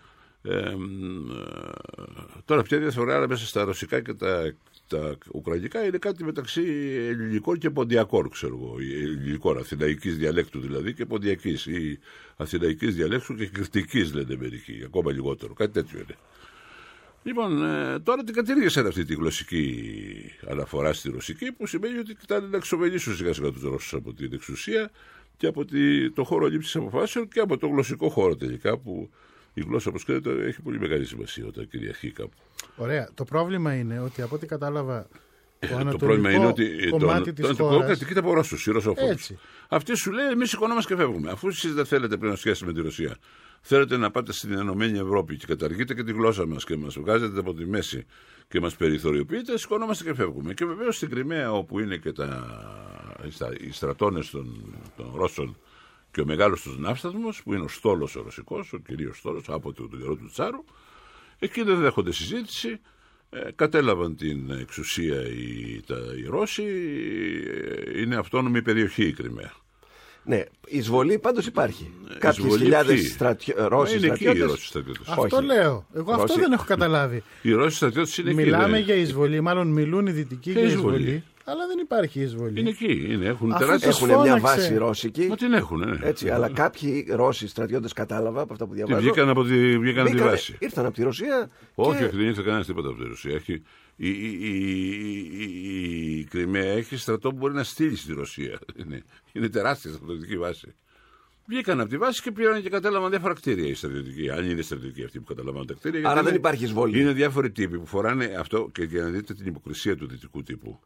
[0.45, 4.53] Ε, μ, ε, τώρα ποια διαφορά άλλα μέσα στα ρωσικά και τα,
[4.87, 6.61] τα ουκρανικά είναι κάτι μεταξύ
[7.09, 8.79] ελληνικών και ποντιακών, ξέρω εγώ.
[8.79, 11.99] ή Ελληνικών, αθηναϊκής διαλέκτου δηλαδή και ποντιακής ή
[12.37, 15.53] αθηναϊκής διαλέκτου και κριτικής λένε μερικοί, ακόμα λιγότερο.
[15.53, 16.17] Κάτι τέτοιο είναι.
[17.23, 19.85] Λοιπόν, ε, τώρα την κατήργησαν αυτή τη γλωσσική
[20.49, 24.33] αναφορά στη ρωσική, που σημαίνει ότι κοιτάνε να εξομελήσουν σιγά σιγά τους Ρώσους από την
[24.33, 24.91] εξουσία
[25.37, 29.09] και από τη, το χώρο λήψης αποφάσεων και από το γλωσσικό χώρο τελικά, που
[29.53, 32.37] η γλώσσα, όπως ξέρετε, έχει πολύ μεγάλη σημασία όταν κυριαρχεί κάπου.
[32.75, 33.09] Ωραία.
[33.13, 35.07] Το πρόβλημα είναι ότι από ό,τι κατάλαβα.
[35.59, 38.65] Το, το ανατολικό πρόβλημα είναι ότι κομμάτι το, της το ανατολικό χώρας- κατοικείται από Ρώσους,
[38.67, 39.09] οι Ρωσόφωνου.
[39.11, 39.39] Έτσι.
[39.69, 41.31] Αυτοί σου λέει: Εμείς σηκωνόμαστε και φεύγουμε.
[41.31, 43.17] Αφού εσείς δεν θέλετε πλέον σχέση με τη Ρωσία,
[43.61, 47.39] θέλετε να πάτε στην Ενωμένη Ευρώπη και καταργείτε και τη γλώσσα μας και μας βγάζετε
[47.39, 48.05] από τη μέση
[48.47, 50.53] και μας περιθωριοποιείτε, σηκωνόμαστε και φεύγουμε.
[50.53, 52.45] Και βεβαίως στην Κρυμαία, όπου είναι και τα,
[53.27, 55.57] οι στα- οι στρατώνες των, των Ρώσων
[56.13, 59.73] και ο μεγάλος του ναύσταθμο, που είναι ο στόλος ο ρωσικός, ο κυρίως στόλος από
[59.73, 60.63] τον καιρό του Τσάρου,
[61.39, 62.79] εκεί δεν δέχονται συζήτηση.
[63.29, 66.63] Ε, κατέλαβαν την εξουσία οι, τα, οι Ρώσοι,
[67.95, 69.53] ε, είναι αυτόνομη περιοχή η Κρυμαία.
[70.25, 71.91] Ναι, η εισβολή πάντως υπάρχει.
[72.19, 73.67] Κάποιες εισβολή χιλιάδες ποιοι; στρατιώ...
[73.67, 74.49] Ρώσοι Είναι εκεί οι στρατιώτες.
[74.51, 75.07] Ρώσοι στρατιώτες.
[75.07, 75.45] Αυτό Όχι.
[75.45, 75.87] λέω.
[75.93, 77.23] Εγώ αυτό Ρώσοι- δεν έχω καταλάβει.
[77.41, 78.39] Οι Ρώσοι στρατιώτες είναι εκεί.
[78.41, 81.23] Μιλάμε δεν- για εισβολή, μάλλον μιλούν οι δυτικοί Ποια για εισβολή; εισβολή.
[81.45, 82.59] Αλλά δεν υπάρχει εισβολή.
[82.59, 83.05] Είναι εκεί.
[83.09, 83.89] Είναι, έχουν Αφού τεράστια.
[83.89, 84.41] τους Έχουν μια φώναξε.
[84.61, 85.25] βάση ρώσικη.
[85.27, 85.97] Μα την έχουν, ναι.
[86.07, 88.99] Έτσι, αλλά κάποιοι Ρώσοι στρατιώτες κατάλαβα από αυτά που Και διαβάζω.
[89.07, 90.55] βγήκαν από τη, βγήκαν από τη μπήκανε- βάση.
[90.59, 91.49] Ήρθαν από τη Ρωσία.
[91.75, 92.03] Όχι, και...
[92.05, 93.33] όχι, δεν ήρθε κανένας τίποτα από τη Ρωσία.
[93.33, 93.53] Έχει,
[93.95, 94.57] η, η, η,
[95.37, 98.59] η, η Κρυμαία έχει στρατό που μπορεί να στείλει στη Ρωσία.
[98.85, 100.73] Είναι, είναι τεράστια στρατιωτική βάση.
[101.47, 104.29] Βγήκαν από τη βάση και πήραν και κατέλαβαν διάφορα κτίρια οι στρατιωτικοί.
[104.29, 105.99] Αν είναι στρατιωτικοί αυτοί που καταλαμβάνουν τα κτίρια.
[105.99, 106.99] γιατί Άρα δεν είναι- υπάρχει εισβολή.
[107.01, 110.79] Είναι διάφοροι τύποι που φοράνε αυτό και για να δείτε την υποκρισία του δυτικού τύπου.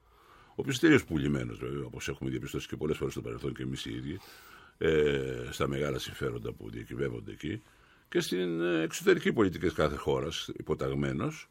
[0.57, 3.63] Ο οποίο είναι τελείω πουλημένος, βέβαια, όπως έχουμε διαπιστώσει και πολλές φορές στο παρελθόν και
[3.63, 4.19] εμείς οι ίδιοι,
[4.77, 7.61] ε, στα μεγάλα συμφέροντα που διακυβεύονται εκεί
[8.09, 11.49] και στην ε, εξωτερική πολιτική κάθε χώρας, υποταγμένος,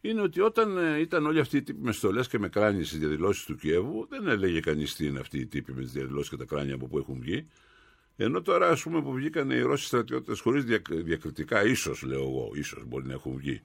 [0.00, 2.98] είναι ότι όταν ε, ήταν όλοι αυτοί οι τύποι με στολές και με κράνια στις
[2.98, 6.36] διαδηλώσεις του Κιέβου, δεν έλεγε κανείς τι είναι αυτοί οι τύποι με τις διαδηλώσεις και
[6.36, 7.46] τα κράνια από που έχουν βγει.
[8.16, 12.84] Ενώ τώρα, ας πούμε, που βγήκαν οι Ρώσοι στρατιώτες χωρίς διακριτικά, ίσως λέω εγώ, ίσως
[12.86, 13.62] μπορεί να έχουν βγει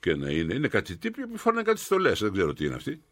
[0.00, 0.54] και να είναι.
[0.54, 2.20] Είναι κάτι τύποι που φοράνε κάτι στολές.
[2.20, 3.02] Δεν ξέρω τι είναι αυτοί.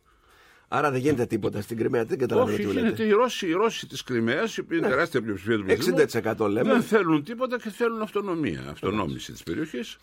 [0.69, 2.05] Άρα δεν γίνεται τίποτα στην Κρυμαία.
[2.05, 3.05] Δεν καταλαβαίνω Όχι, τι μου γίνεται λέτε.
[3.05, 4.95] οι Ρώσοι, οι Ρώσοι της Κρυμαίας, οι οποίοι είναι Ναι.
[4.95, 5.97] τεράστια πλειοψηφία του πληθυσμού.
[5.97, 6.73] 60% λέμε.
[6.73, 9.97] Δεν θέλουν τίποτα και θέλουν αυτονομία, αυτονόμηση της περιοχής.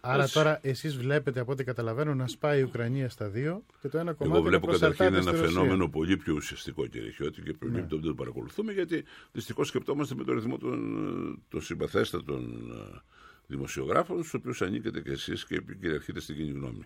[0.00, 3.98] Άρα τώρα εσείς βλέπετε από ό,τι καταλαβαίνω να σπάει η Ουκρανία στα δύο και το
[3.98, 5.46] ένα κομμάτι Εγώ να βλέπω καταρχήν προσαρτάται ένα στη Ρωσία.
[5.60, 7.80] φαινόμενο πολύ πιο ουσιαστικό, κύριε Χιώτη, και πολύ Ναι.
[7.82, 13.00] που δεν το παρακολουθούμε, γιατί δυστυχώς σκεπτόμαστε με τον ρυθμό των, των συμπαθέστατων ε,
[13.46, 16.82] δημοσιογράφων, στους οποίους ανήκετε και εσείς και κυριαρχείτε στην κοινή γνώμη.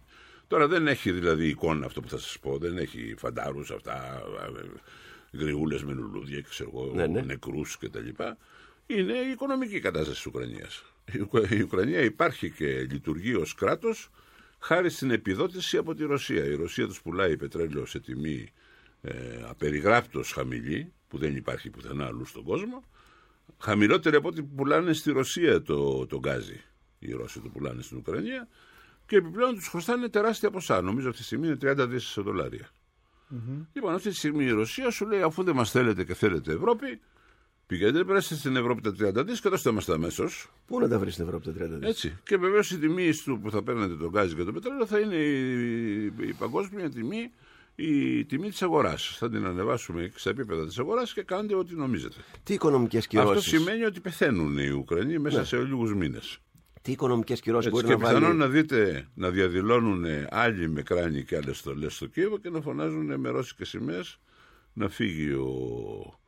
[0.51, 4.23] Τώρα δεν έχει δηλαδή εικόνα αυτό που θα σας πω, δεν έχει φαντάρους αυτά,
[5.33, 7.21] γριούλες με λουλούδια και ξέρω εγώ, Ναι, ναι.
[7.21, 8.09] νεκρούς κτλ.
[8.87, 10.85] Είναι η οικονομική κατάσταση της Ουκρανίας.
[11.13, 14.11] Η, Ουκρα- η Ουκρανία υπάρχει και λειτουργεί ως κράτος
[14.59, 16.45] χάρη στην επιδότηση από τη Ρωσία.
[16.45, 18.49] Η Ρωσία τους πουλάει πετρέλαιο σε τιμή
[19.03, 19.13] ε,
[19.49, 22.85] απεριγράπτως χαμηλή, που δεν υπάρχει πουθενά αλλού στον κόσμο,
[23.59, 26.61] χαμηλότερη από ό,τι πουλάνε στη Ρωσία το, το γκάζι.
[26.99, 28.49] Οι Ρώσοι το πουλάνε στην Ουκρανία
[29.11, 30.81] και επιπλέον τους χρωστάνε τεράστια ποσά.
[30.81, 32.69] Νομίζω αυτή τη στιγμή είναι 30 δις δολάρια.
[33.73, 37.01] Λοιπόν, αυτή τη στιγμή η Ρωσία σου λέει αφού δεν μας θέλετε και θέλετε Ευρώπη,
[37.67, 40.51] πηγαίνετε, περάστε στην Ευρώπη τα 30 δις και δώστε μας τα αμέσως.
[40.67, 42.19] Πού να τα βρεις στην Ευρώπη τα 30 δις; Έτσι.
[42.23, 45.15] Και βεβαίως η τιμή του που θα παίρνετε το γκάζι και το πετρέλαιο θα είναι
[45.15, 47.31] η, η παγκόσμια τιμή,
[47.75, 49.17] η τιμή της αγοράς.
[49.19, 52.17] Θα την ανεβάσουμε στα επίπεδα της αγοράς και κάντε ό,τι νομίζετε.
[52.43, 55.45] Τι οικονομικές κυρώσεις; Αυτό σημαίνει ότι πεθαίνουν οι Ουκρανοί μέσα Ναι.
[55.45, 56.39] σε λίγους μήνες.
[56.83, 60.83] Τι οικονομικές κυρώσεις Έτσι, μπορεί και να βάλει; πιθανόν να δείτε να διαδηλώνουν άλλοι με
[60.83, 64.19] κράνη και άλλες στολέ στο Κίεβο και να φωνάζουν με ρώσικες σημαίες
[64.73, 66.19] να φύγει ο,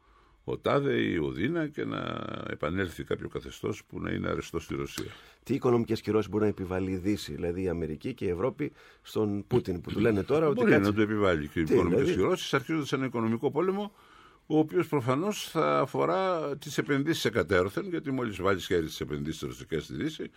[0.44, 4.74] ο Τάδε ή ο Δίνα και να επανέλθει κάποιο καθεστώς που να είναι αρεστό στη
[4.74, 5.10] Ρωσία.
[5.42, 9.46] Τι οικονομικές κυρώσεις μπορεί να επιβάλλει η Δύση, δηλαδή η Αμερική και η Ευρώπη, στον
[9.46, 10.54] Πούτιν που του λένε τώρα ότι.
[10.54, 13.92] Μπορεί κάτσε- να το επιβάλλει και οι Τι, οικονομικές δηλαδή; κυρώσεις, αρχίζοντας ένα οικονομικό πόλεμο,
[14.46, 19.78] ο οποίος προφανώς θα αφορά τις επενδύσεις εκατέρωθεν, γιατί μόλις βάλεις χέρι στις επενδύσεις ρωσικέ
[19.78, 20.30] στη Δύση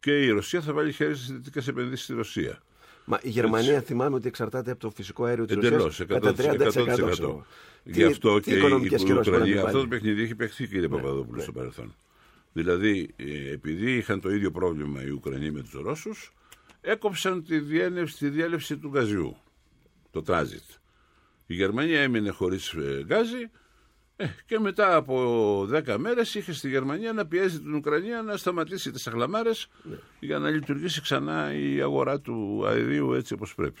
[0.00, 2.62] και η Ρωσία θα βάλει χέρι στις δυτικές επενδύσεις στη Ρωσία.
[3.04, 6.08] Μα η Γερμανία θυμάμαι ότι εξαρτάται από το φυσικό αέριο της Εντελώς, Ρωσίας.
[6.08, 7.10] Κατά 30%.
[7.10, 7.46] ξέρω.
[7.82, 9.88] Γι' αυτό τι και η οικονομικές κυρώσεις μπορεί να Ουκρανία, αυτό το επιβάλλει.
[9.88, 11.94] παιχνίδι έχει παιχθεί, κύριε Παπαδόπουλο, στο παρελθόν.
[12.52, 16.32] Δηλαδή, ε, επειδή είχαν το ίδιο πρόβλημα οι Ουκρανοί με τους Ρώσους,
[16.80, 19.36] έκοψαν τη, διέλευση, τη διέλευση του γκαζιού,
[20.10, 20.62] το τράζιτ.
[21.46, 23.50] Η Γερμανία έμεινε χωρίς γκάζι
[24.16, 28.90] ε, και μετά από 10 μέρες είχε στη Γερμανία να πιέζει την Ουκρανία να σταματήσει
[28.90, 29.96] τις αχλαμάρες Ναι.
[30.20, 33.80] για να λειτουργήσει ξανά η αγορά του αερίου έτσι όπως πρέπει.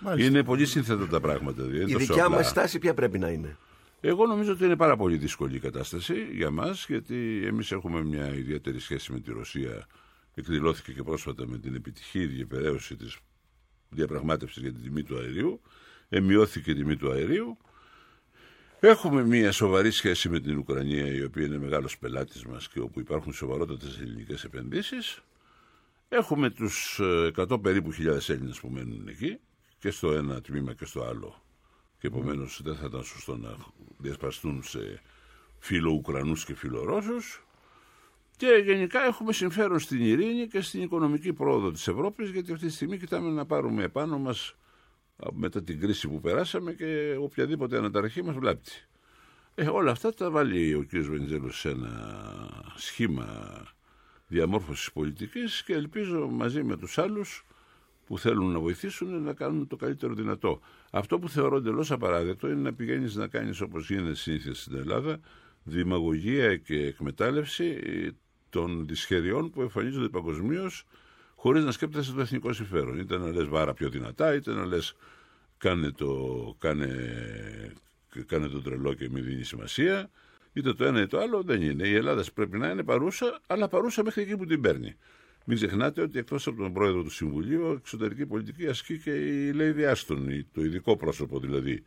[0.00, 0.30] Μάλιστα.
[0.30, 1.62] Είναι πολύ σύνθετα τα πράγματα.
[1.62, 2.36] δηλαδή, είναι Η τόσο δικιά απλά.
[2.36, 3.56] μας στάση ποια πρέπει να είναι;
[4.00, 8.34] Εγώ νομίζω ότι είναι πάρα πολύ δύσκολη η κατάσταση για μας γιατί εμείς έχουμε μια
[8.34, 9.86] ιδιαίτερη σχέση με τη Ρωσία.
[10.34, 13.16] Εκδηλώθηκε και πρόσφατα με την επιτυχή διεπεραίωση της
[13.88, 15.60] διαπραγμάτευσης για την τιμή του αερίου.
[16.08, 17.58] Εμειώθηκε η τιμή του αερίου.
[18.80, 23.00] Έχουμε μια σοβαρή σχέση με την Ουκρανία η οποία είναι μεγάλος πελάτης μας και όπου
[23.00, 25.22] υπάρχουν σοβαρότατες ελληνικές επενδύσεις.
[26.08, 29.38] Έχουμε τους ε, 100 περίπου χιλιάδες Έλληνες που μένουν εκεί
[29.78, 31.42] και στο ένα τμήμα και στο άλλο
[31.98, 33.56] και επομένως δεν θα ήταν σωστό να
[33.98, 35.00] διασπαστούν σε
[35.58, 37.46] φίλο Ουκρανούς και φίλο Ρώσους
[38.36, 42.72] και γενικά έχουμε συμφέρον στην ειρήνη και στην οικονομική πρόοδο της Ευρώπης γιατί αυτή τη
[42.72, 44.56] στιγμή κοιτάμε να πάρουμε επάνω μας α,
[45.32, 48.70] μετά την κρίση που περάσαμε και οποιαδήποτε αναταραχή μας βλάπτει.
[49.54, 50.96] Ε, όλα αυτά τα βάλει ο κ.
[50.96, 51.92] Βενιζέλος σε ένα
[52.76, 53.26] σχήμα
[54.28, 57.44] διαμόρφωσης πολιτικής και ελπίζω μαζί με τους άλλους
[58.06, 60.60] που θέλουν να βοηθήσουν να κάνουν το καλύτερο δυνατό.
[60.90, 65.20] Αυτό που θεωρώ εντελώς απαράδεκτο είναι να πηγαίνεις να κάνεις όπως γίνεται συνήθεια στην Ελλάδα
[65.62, 68.08] δημαγωγία και εκμετάλλευση ε,
[68.50, 70.84] των δυσχεριών που εμφανίζονται παγκοσμίως
[71.40, 72.98] χωρίς να σκέπτεσαι το εθνικό συμφέρον.
[72.98, 74.94] Είτε να λες βάρα πιο δυνατά, είτε να λες
[75.58, 76.14] κάνε το,
[76.58, 76.88] κάνε,
[78.26, 80.10] κάνε το τρελό και μην δίνει σημασία.
[80.52, 81.88] Είτε το ένα είτε το άλλο δεν είναι.
[81.88, 84.96] Η Ελλάδα πρέπει να είναι παρούσα, αλλά παρούσα μέχρι εκεί που την παίρνει.
[85.44, 89.84] Μην ξεχνάτε ότι εκτός από τον πρόεδρο του Συμβουλίου, εξωτερική πολιτική ασκεί και η Λέιδη
[89.86, 91.84] Άστον, η- το ειδικό πρόσωπο δηλαδή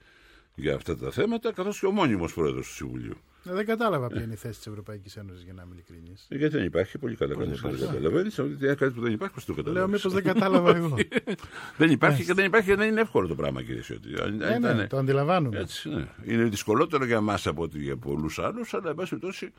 [0.55, 3.17] για αυτά τα θέματα, καθώς και ο μόνιμος πρόεδρος του Συμβουλίου.
[3.49, 6.25] Ε, Δεν κατάλαβα ποια είναι η θέση της Ευρωπαϊκής Ένωσης, για να είμαι ειλικρινής.
[6.29, 8.39] Ε, Γιατί δεν υπάρχει, πολύ καλά κάνει και δεν καταλαβαίνεις.
[8.39, 10.95] Ότι είναι κάτι που δεν υπάρχει, πώς το καταλαβαίνεις; Λέω, μήπως δεν κατάλαβα εγώ.
[11.77, 14.09] δεν υπάρχει και δεν υπάρχει και δεν είναι εύκολο το πράγμα, κύριε Σιώτη.
[14.21, 15.59] Αν- αν Ε, ναι, ήταν- το αντιλαμβάνουμε.
[15.59, 16.07] Έτσι, ναι.
[16.25, 19.53] Είναι δυσκολότερο για εμάς από ότι για πολλούς άλλους, αλλά εν πάση περιπτώσει,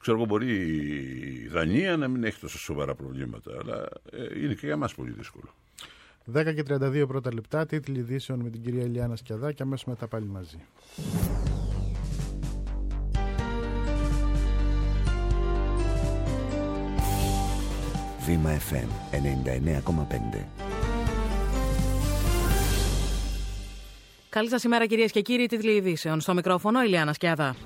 [0.00, 0.52] ξέρω εγώ, μπορεί
[1.44, 3.50] η Δανία να μην έχει τόσο σοβαρά προβλήματα.
[3.60, 5.54] Αλλά ε, είναι και για εμά πολύ δύσκολο.
[6.34, 10.06] 10 και 32 πρώτα λεπτά, τίτλοι ειδήσεων με την κυρία Ηλιάνα Σκιαδά και αμέσως μετά
[10.08, 10.58] πάλι μαζί.
[18.28, 20.44] Βήμα FM 99,5.
[24.28, 25.46] Καλή σας ημέρα, κυρίες και κύριοι.
[25.46, 26.20] Τίτλοι ειδήσεων.
[26.20, 27.56] Στο μικρόφωνο, Ηλιάνα Σκιάδα.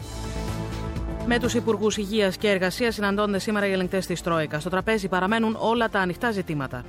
[1.27, 4.61] Με τους Υπουργούς Υγείας και Εργασίας συναντώνται σήμερα οι ελεγκτές της Τρόικα.
[4.61, 6.85] Στο τραπέζι παραμένουν όλα τα ανοιχτά ζητήματα.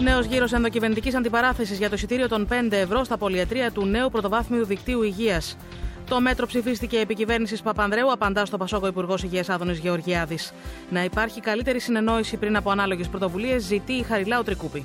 [0.00, 4.64] Νέος γύρος ενδοκυβερνητικής αντιπαράθεσης για το εισιτήριο των 5 ευρώ στα πολιετρία του νέου πρωτοβάθμιου
[4.64, 5.56] δικτύου υγείας.
[6.08, 10.52] Το μέτρο ψηφίστηκε επί κυβέρνηση Παπανδρέου, απαντά στο Πασόκο Υπουργός Υγείας Άδωνης Γεωργιάδης.
[10.90, 14.84] Να υπάρχει καλύτερη συνεννόηση πριν από ανάλογες πρωτοβουλίες, ζητεί η Χαριλάου Τρικούπη.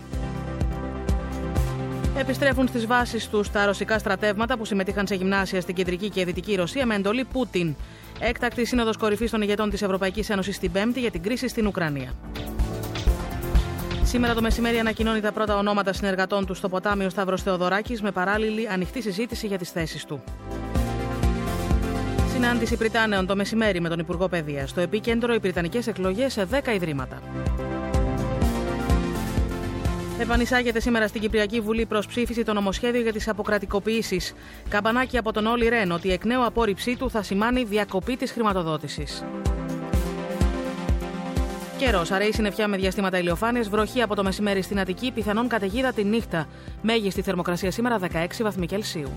[2.18, 6.56] Επιστρέφουν στις βάσεις τους τα ρωσικά στρατεύματα που συμμετείχαν σε γυμνάσια στην κεντρική και δυτική
[6.56, 7.76] Ρωσία με εντολή Πούτιν.
[8.20, 12.14] Έκτακτη σύνοδος κορυφής των ηγετών της Ευρωπαϊκής Ένωσης την Πέμπτη για την κρίση στην Ουκρανία.
[14.04, 18.68] Σήμερα το μεσημέρι ανακοινώνει τα πρώτα ονόματα συνεργατών του στο ποτάμιο Σταύρος Θεοδωράκης με παράλληλη
[18.70, 20.24] ανοιχτή συζήτηση για τις θέσεις του.
[22.44, 24.70] Συνάντηση Πριτάνεων το μεσημέρι με τον Υπουργό Παιδείας.
[24.70, 27.22] Στο επίκεντρο οι Πριτανικέ εκλογές σε 10 ιδρύματα.
[30.20, 34.34] Επανισάγεται σήμερα στην Κυπριακή Βουλή προ ψήφιση το νομοσχέδιο για τις αποκρατικοποιήσεις.
[34.70, 38.32] Καμπανάκι από τον Όλη Ρεν ότι η εκ νέου απόρριψή του θα σημάνει διακοπή της
[38.32, 39.24] χρηματοδότησης.
[41.78, 42.12] Καιρός.
[42.12, 46.48] Αραιή συννεφιά με διαστήματα ηλιοφάνειας, βροχή από το μεσημέρι στην Αττική, πιθανόν καταιγίδα τη νύχτα.
[46.82, 49.12] Μέγιστη θερμοκρασία σήμερα 16 βαθμοί Κελσίου.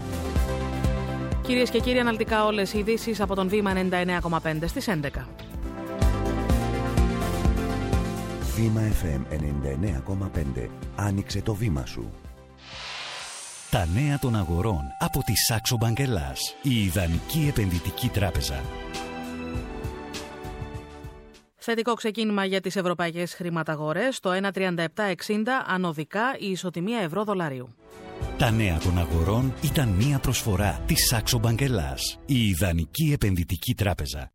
[1.46, 5.26] Κυρίες και κύριοι, αναλυτικά όλες οι ειδήσεις από τον Βήμα 99,5 στις 11.
[8.54, 10.68] Βήμα FM 99,5.
[10.96, 12.12] Άνοιξε το βήμα σου.
[13.70, 18.60] Τα νέα των αγορών από τη Saxo Bank Ελλάς, η ιδανική επενδυτική τράπεζα.
[21.56, 24.20] Θετικό ξεκίνημα για τις ευρωπαϊκές χρηματαγορές.
[24.20, 27.74] Το 1,3760 ανωδικά η ισοτιμία ευρώ-δολαρίου.
[28.38, 34.32] Τα νέα των αγορών ήταν μία προσφορά της Saxo Bank Ελλάς, η ιδανική επενδυτική τράπεζα.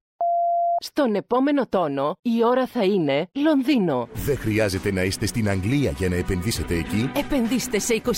[0.81, 4.07] Στον επόμενο τόνο η ώρα θα είναι Λονδίνο.
[4.13, 7.11] Δεν χρειάζεται να είστε στην Αγγλία για να επενδύσετε εκεί.
[7.15, 8.09] Επενδύστε σε 29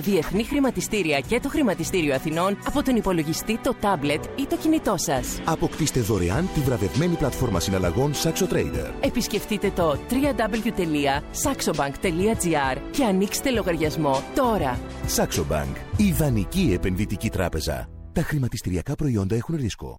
[0.00, 5.40] διεθνή χρηματιστήρια και το χρηματιστήριο Αθηνών από τον υπολογιστή, το τάμπλετ ή το κινητό σας.
[5.44, 8.92] Αποκτήστε δωρεάν τη βραβευμένη πλατφόρμα συναλλαγών Saxo Trader.
[9.00, 14.80] Επισκεφτείτε το www.saxobank.gr και ανοίξτε λογαριασμό τώρα.
[15.16, 15.72] Saxo Bank.
[15.96, 17.88] Ιδανική επενδυτική τράπεζα.
[18.12, 19.96] Τα χρηματιστηριακά προϊόντα έχουν ρίσκο.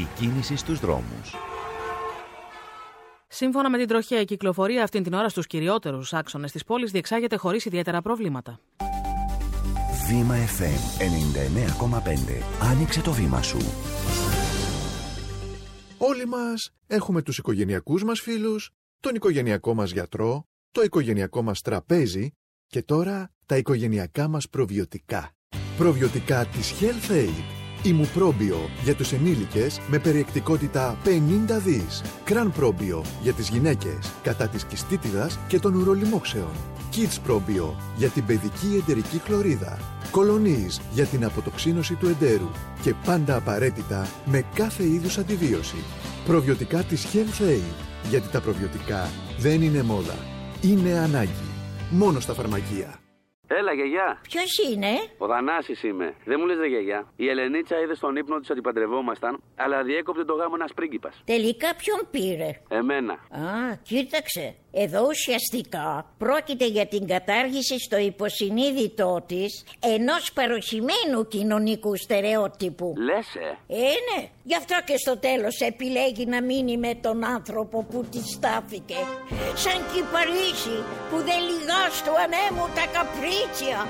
[0.00, 1.34] Η κίνηση στους δρόμους.
[3.28, 7.36] Σύμφωνα με την τροχέα, η κυκλοφορία αυτήν την ώρα στους κυριότερους άξονες της πόλης διεξάγεται
[7.36, 8.60] χωρίς ιδιαίτερα προβλήματα.
[10.08, 12.42] Βήμα FM 99,5.
[12.62, 13.58] Άνοιξε το βήμα σου.
[15.98, 22.30] Όλοι μας έχουμε τους οικογενειακούς μας φίλους, τον οικογενειακό μας γιατρό, το οικογενειακό μας τραπέζι
[22.66, 25.30] και τώρα τα οικογενειακά μας προβιωτικά.
[25.76, 27.59] Προβιωτικά της Health Aid.
[27.82, 31.08] Ημουπρόμπιο για τους ενήλικες με περιεκτικότητα 50
[31.64, 32.02] δις.
[32.24, 36.50] Κραν πρόμπιο για τις γυναίκες κατά της κιστίτιδας και των ουρολιμόξεων.
[36.94, 39.78] Kids πρόμπιο για την παιδική εντερική χλωρίδα.
[40.10, 42.50] Κολονίς για την αποτοξίνωση του εντέρου.
[42.82, 45.84] Και πάντα απαραίτητα με κάθε είδους αντιβίωση.
[46.26, 47.74] Προβιωτικά της Health Aid.
[48.10, 50.16] Γιατί τα προβιωτικά δεν είναι μόδα.
[50.60, 51.48] Είναι ανάγκη.
[51.90, 52.99] Μόνο στα φαρμακεία.
[53.72, 54.20] Έλα, γιαγιά.
[54.22, 56.14] Ποιος είναι; Ο Δανάση είμαι.
[56.24, 57.12] Δεν μου λες, δε γιαγιά.
[57.16, 61.22] Η Ελενίτσα είδε στον ύπνο της ότι παντρευόμασταν, αλλά διέκοπτε το γάμο ένας πρίγκιπας.
[61.24, 63.12] Τελικά ποιον πήρε; Εμένα.
[63.12, 64.54] Α, κοίταξε.
[64.72, 72.94] Εδώ ουσιαστικά πρόκειται για την κατάργηση στο υποσυνείδητό της ενός παροχημένου κοινωνικού στερεότυπου.
[72.96, 73.58] Λέσαι.
[73.66, 74.28] Ε, ναι.
[74.42, 79.00] Γι' αυτό και στο τέλος επιλέγει να μείνει με τον άνθρωπο που της στάθηκε.
[79.54, 80.78] Σαν κυπαρίσι
[81.10, 83.80] που δεν λιγά του ανέμου τα καπρίτσια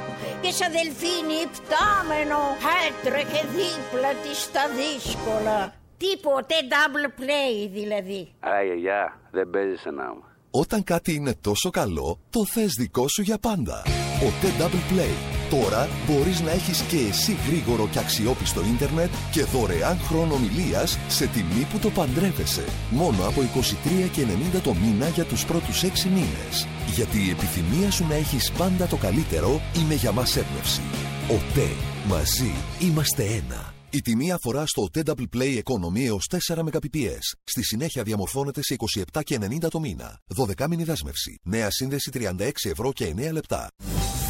[0.42, 2.40] και σαν δελφίνι υπτάμενο
[2.86, 5.58] έτρεχε δίπλα της στα δύσκολα.
[6.02, 8.32] Τίποτε double play δηλαδή.
[8.40, 10.24] Άρα, γιαγιά, δεν παίζει ένα μου.
[10.50, 13.82] Όταν κάτι είναι τόσο καλό, το θες δικό σου για πάντα.
[14.22, 15.14] Ο T-Double Play.
[15.50, 21.26] Τώρα μπορείς να έχεις και εσύ γρήγορο και αξιόπιστο ίντερνετ και δωρεάν χρόνο ομιλίας σε
[21.26, 22.64] τιμή που το παντρεύεσαι.
[22.90, 26.66] Μόνο από 23,90 το μήνα για τους πρώτους 6 μήνες.
[26.94, 30.80] Γιατί η επιθυμία σου να έχεις πάντα το καλύτερο είναι για μας έμπνευση.
[31.28, 31.70] ΟΤΕ.
[32.08, 33.69] Μαζί είμαστε ένα.
[33.92, 37.18] Η τιμή αφορά στο OTE Double Play Economy έως 4 Mbps.
[37.44, 38.76] Στη συνέχεια διαμορφώνεται σε
[39.12, 40.20] 27,90 το μήνα.
[40.36, 41.40] 12 μήνη δέσμευση.
[41.42, 43.68] Νέα σύνδεση 36 ευρώ και 9 λεπτά.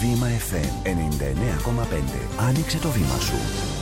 [0.01, 2.47] Βήμα FM 99,5.
[2.49, 3.80] Άνοιξε το βήμα σου.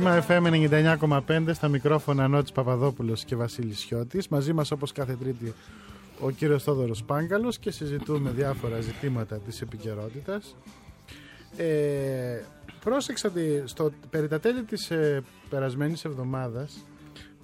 [0.00, 0.68] Βήμα FM
[1.28, 4.28] 99,5 στα μικρόφωνα Νότης Παπαδόπουλος και Βασίλης Σιώτης.
[4.28, 5.54] Μαζί μας όπως κάθε τρίτη
[6.20, 10.56] ο κύριος Θόδωρος Πάγκαλος και συζητούμε διάφορα ζητήματα της επικαιρότητας.
[11.56, 12.40] Ε,
[12.84, 16.86] πρόσεξα ότι στο, περί τα τέλη της ε, περασμένης εβδομάδας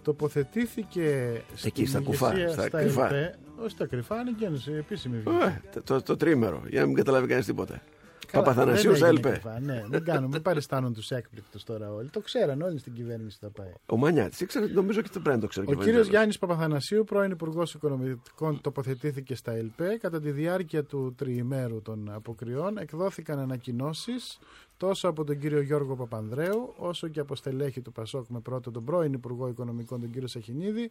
[0.02, 1.32] τοποθετήθηκε
[1.64, 3.04] Εκεί, στα ηγεσία, κουφά, στα στα κρυφά.
[3.04, 5.60] ΕΛΠΕ, όχι στα κρυφά, είναι και η επίσημη Ε, βήμα.
[5.74, 7.82] το, το, το τρίμερο, για να μην καταλάβει κανείς τίποτα.
[8.40, 9.40] Καλά, Παπαθανασίους δεν στα έγινε ΕΛΠΕ.
[9.40, 12.11] κρυφά, Ναι, μην κάνουμε, μην παριστάνουν τους έκπληκτους τώρα όλοι.
[12.11, 13.72] Το ξέραν όλοι στην κυβέρνηση θα πάει.
[13.87, 15.66] Ο Μανιάτης, ήξερε, νομίζω και το πρέπει να το ξέρει.
[15.70, 19.99] Ο κύριος Γιάννης Παπαθανασίου, πρώην Υπουργός Οικονομικών, τοποθετήθηκε στα ΕΛΠΕ.
[20.01, 24.39] Κατά τη διάρκεια του τριημέρου των αποκριών εκδόθηκαν ανακοινώσεις
[24.76, 28.84] τόσο από τον κύριο Γιώργο Παπανδρέου, όσο και από στελέχη του Πασόκ με πρώτο τον
[28.84, 30.91] πρώην Υπουργό Οικονομικών, τον κύριο Σαχινίδη,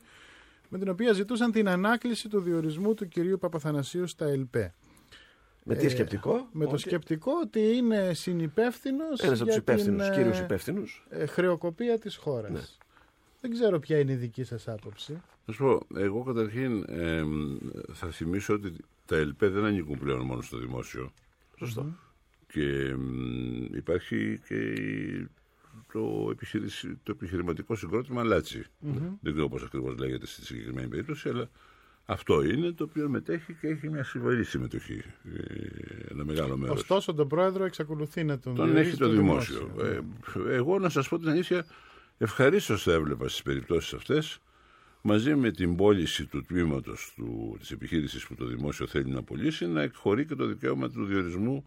[0.69, 4.73] με την οποία ζητούσαν την ανάκληση του διορισμού του κυρίου Παπαθανασίου στα ΕΛΠΕ.
[5.67, 9.19] Με τι Ε, σκεπτικό; Με το ότι σκεπτικό ότι είναι συνυπεύθυνος.
[9.19, 11.07] Ένας από τους υπεύθυνους, κύριους υπεύθυνους.
[11.27, 12.51] χρεοκοπία της χώρας.
[12.51, 12.61] Ναι.
[13.41, 15.21] Δεν ξέρω ποια είναι η δική σας άποψη.
[15.45, 17.23] Θα σου πω, εγώ καταρχήν ε,
[17.93, 18.73] θα θυμίσω ότι
[19.05, 21.11] τα ΕΛΠΕ δεν ανήκουν πλέον μόνο στο δημόσιο.
[21.57, 21.95] Σωστό.
[22.47, 25.27] Και μ, υπάρχει και η-
[25.91, 28.63] το, επιχειρησ- το επιχειρηματικό συγκρότημα Λάτσι.
[28.79, 28.93] Μμμ.
[29.21, 31.49] Δεν ξέρω πώς ακριβώς λέγεται στη συγκεκριμένη περίπτωση, αλλά
[32.05, 35.03] αυτό είναι το οποίο μετέχει και έχει μια συμβολή συμμετοχή.
[35.35, 36.79] Ε, ένα μεγάλο μέρος.
[36.79, 39.71] Ωστόσο, τον πρόεδρο εξακολουθεί να τον Τον διορίζει έχει το δημόσιο.
[39.81, 39.99] Ε,
[40.55, 41.65] εγώ να σας πω την αλήθεια,
[42.17, 44.39] ευχαρίστως θα έβλεπα στις περιπτώσεις αυτές,
[45.01, 49.67] μαζί με την πώληση του τμήματος του, της επιχείρησης που το δημόσιο θέλει να πωλήσει,
[49.67, 51.65] να εκχωρεί και το δικαίωμα του διορισμού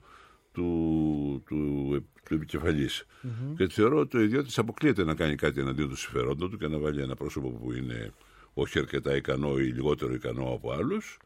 [0.53, 1.91] του, του,
[2.25, 3.07] του επικεφαλής.
[3.21, 3.55] Μμμ.
[3.55, 6.79] Και θεωρώ ότι ο ιδιώτης αποκλείεται να κάνει κάτι εναντίον του συμφερόντων του και να
[6.79, 8.13] βάλει ένα πρόσωπο που είναι
[8.61, 11.19] όχι αρκετά ικανό ή λιγότερο ικανό από άλλους,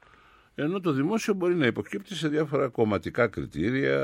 [0.54, 3.98] ενώ το δημόσιο μπορεί να υποκύπτει σε διάφορα κομματικά κριτήρια,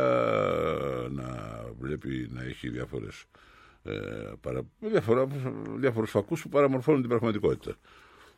[1.11, 3.25] να βλέπει να έχει διάφορες,
[3.83, 3.93] ε,
[4.41, 5.27] παρα, διάφορα,
[5.77, 7.77] διάφορους φακούς που παραμορφώνουν την πραγματικότητα.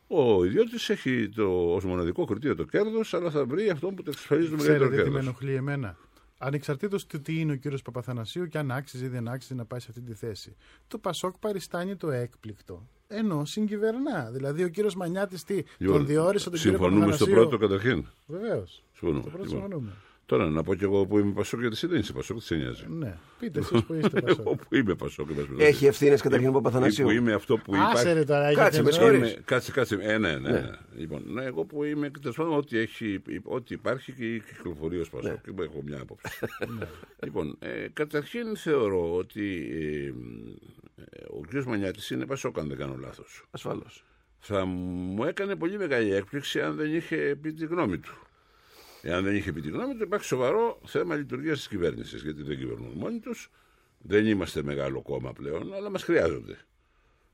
[0.06, 4.10] Ο ιδιώτης έχει το, ως μοναδικό κριτήριο το κέρδος, αλλά θα βρει αυτό που το
[4.10, 5.26] εξασφαλίζει το μεγαλύτερο Ξέρετε τι με κέρδος.
[5.26, 5.96] ενοχλεί εμένα;
[6.38, 9.80] Ανεξαρτήτως του τι είναι ο κύριος Παπαθανασίου και αν άξιζε ή δεν άξιζε να πάει
[9.80, 10.56] σε αυτή τη θέση.
[10.88, 12.88] Το Πασόκ παριστάνει το έκπληκτο.
[13.12, 14.30] Ενώ συγκυβερνά.
[14.32, 17.58] Δηλαδή ο κύριος Μανιάτης τι, Λοιπόν, τον διόρισε τον κύριο Συμφωνούμε στο Παπαθανασίου.
[17.58, 18.06] πρώτο καταρχήν.
[18.26, 18.82] Βεβαίως.
[18.92, 19.92] Συμφωνούμε.
[20.30, 20.50] Στο πρώτο Λοιπόν, συμφωνούμε.
[20.50, 22.54] Τώρα να πω και εγώ που είμαι Πασόκ, γιατί εσύ δεν είσαι Πασόκ, τι σε
[22.54, 23.16] νοιάζει; Ναι.
[23.40, 24.38] Πείτε εσείς που είστε Πασόκ.
[24.40, 25.28] Εγώ που είμαι Πασόκ.
[25.30, 25.86] εν πάση Έχει περιπτώσει.
[25.86, 27.04] ευθύνες καταρχήν ο Παπαθανασίου.
[27.04, 28.12] Που είμαι αυτό που Άσε υπάρχει.
[28.18, 29.00] ρε τώρα, έχετε Κάτσε, με ζωή.
[29.00, 29.32] συγχωρείς.
[29.32, 29.98] Είμαι- Κάτσε, κάτσε.
[30.00, 30.38] Ε, ναι, ναι.
[30.38, 30.50] Ναι.
[30.50, 30.70] ναι.
[30.96, 35.30] Λοιπόν, ναι, εγώ που είμαι τέλος πάντων ό,τι, έχει, ό,τι υπάρχει και κυκλοφορεί ως Πασόκ.
[35.46, 35.54] Ναι.
[35.54, 36.38] Και έχω μια άποψη.
[37.24, 41.64] λοιπόν, ε, καταρχήν θεωρώ ότι ε, ε, ο κ.
[41.64, 43.44] Μανιάτης είναι Πασόκ, αν δεν κάνω λάθος.
[43.50, 44.04] Ασφαλώς.
[44.38, 48.14] Θα μου έκανε πολύ μεγάλη έκπληξη αν δεν είχε πει τη γνώμη του.
[49.02, 52.22] Εάν δεν είχε πει τη γνώμη του, υπάρχει σοβαρό θέμα λειτουργίας της κυβέρνησης.
[52.22, 53.50] Γιατί δεν κυβερνούν μόνοι τους.
[53.98, 56.58] Δεν είμαστε μεγάλο κόμμα πλέον, αλλά μας χρειάζονται.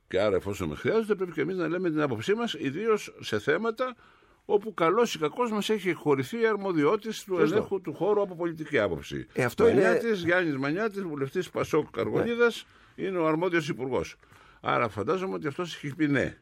[0.08, 3.38] Και άρα, εφόσον με χρειάζονται, πρέπει και εμείς να λέμε την άποψή μας, ιδίως σε
[3.38, 3.96] θέματα
[4.44, 7.40] όπου καλός ή κακός μας έχει χωρηθεί η αρμοδιότητα του Σωστό.
[7.42, 9.26] ελέγχου του χώρου από πολιτική άποψη.
[9.32, 12.52] Ε, αυτό είναι- Μανιάτης, Γιάννης Μανιάτης, βουλευτής Πασόκ Καργολίδα,
[12.96, 14.16] είναι ο αρμόδιος υπουργός.
[14.60, 16.38] Άρα φαντάζομαι ότι αυτός έχει πει ναι.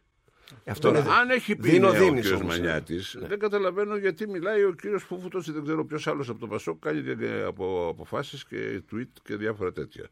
[0.67, 2.35] Αυτό Τώρα, είναι αν έχει πει δίνω ναι, ο δίνεις κ.
[2.35, 2.61] όμως, ε.
[2.61, 4.99] Μανιάτης, δεν καταλαβαίνω γιατί μιλάει ο κ.
[4.99, 9.09] Φούφουτο ή δεν ξέρω ποιος άλλος από το Πασόκ κάνει δια- από αποφάσεις και tweet
[9.23, 10.05] και διάφορα τέτοια.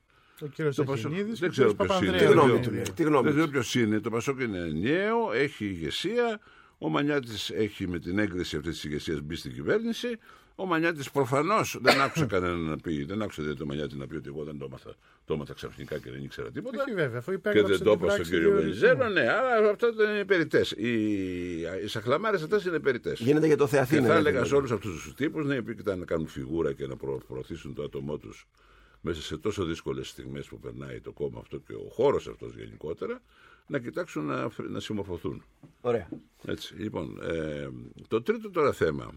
[0.43, 2.11] Ο κύριος Το Πασόκ- Αχινίδης και δεν ο ξέρω κύριος ποιος είναι.
[2.11, 2.29] Παπανδρέου.
[2.29, 3.37] Τι γνώμη Δεν του λέει, ξέρω- τι γνώμη Δεν του.
[3.39, 4.01] ξέρω ποιος είναι.
[4.01, 6.41] Το Πασόκ είναι ενιαίο, έχει ηγεσία.
[6.79, 10.09] Ο Μανιάτης έχει με την έγκριση αυτής της ηγεσίας μπει στην κυβέρνηση.
[10.55, 14.17] Ο Μανιάτης προφανώς δεν άκουσα κανέναν να πει, δεν άκουσα δηλαδή το Μανιάτη να πει
[14.17, 14.95] ότι εγώ δεν το έμαθα.
[15.25, 16.83] Το έμαθα ξαφνικά και δεν ήξερα τίποτα.
[16.83, 18.81] Όχι βέβαια, αφού Και υπέγραψε δεν το την είπα στον πράξη κύριο διορισμού.
[18.87, 20.71] Βενιζέλο, ναι, άρα αυτά δεν είναι περιττές.
[20.71, 20.93] Οι,
[21.85, 23.21] οι σαχλαμάρες αυτές είναι περιττές.
[23.21, 24.29] Γίνεται για το Θεαθήνα, Και θα δηλαδή.
[24.29, 27.25] έλεγα σε όλους αυτούς τους τύπους, ναι, που ήταν να κάνουν φιγούρα και να προ-
[27.27, 28.47] προωθήσουν το άτομό τους
[29.01, 33.21] μέσα σε τόσο δύσκολες στιγμές που περνάει το κόμμα αυτό και ο χώρος αυτός γενικότερα,
[33.67, 35.45] να κοιτάξουν να, φρ- να συμμορφωθούν.
[35.81, 36.09] Ωραία.
[36.47, 37.69] Έτσι, λοιπόν, ε,
[38.09, 39.13] το τρίτο τώρα θέμα.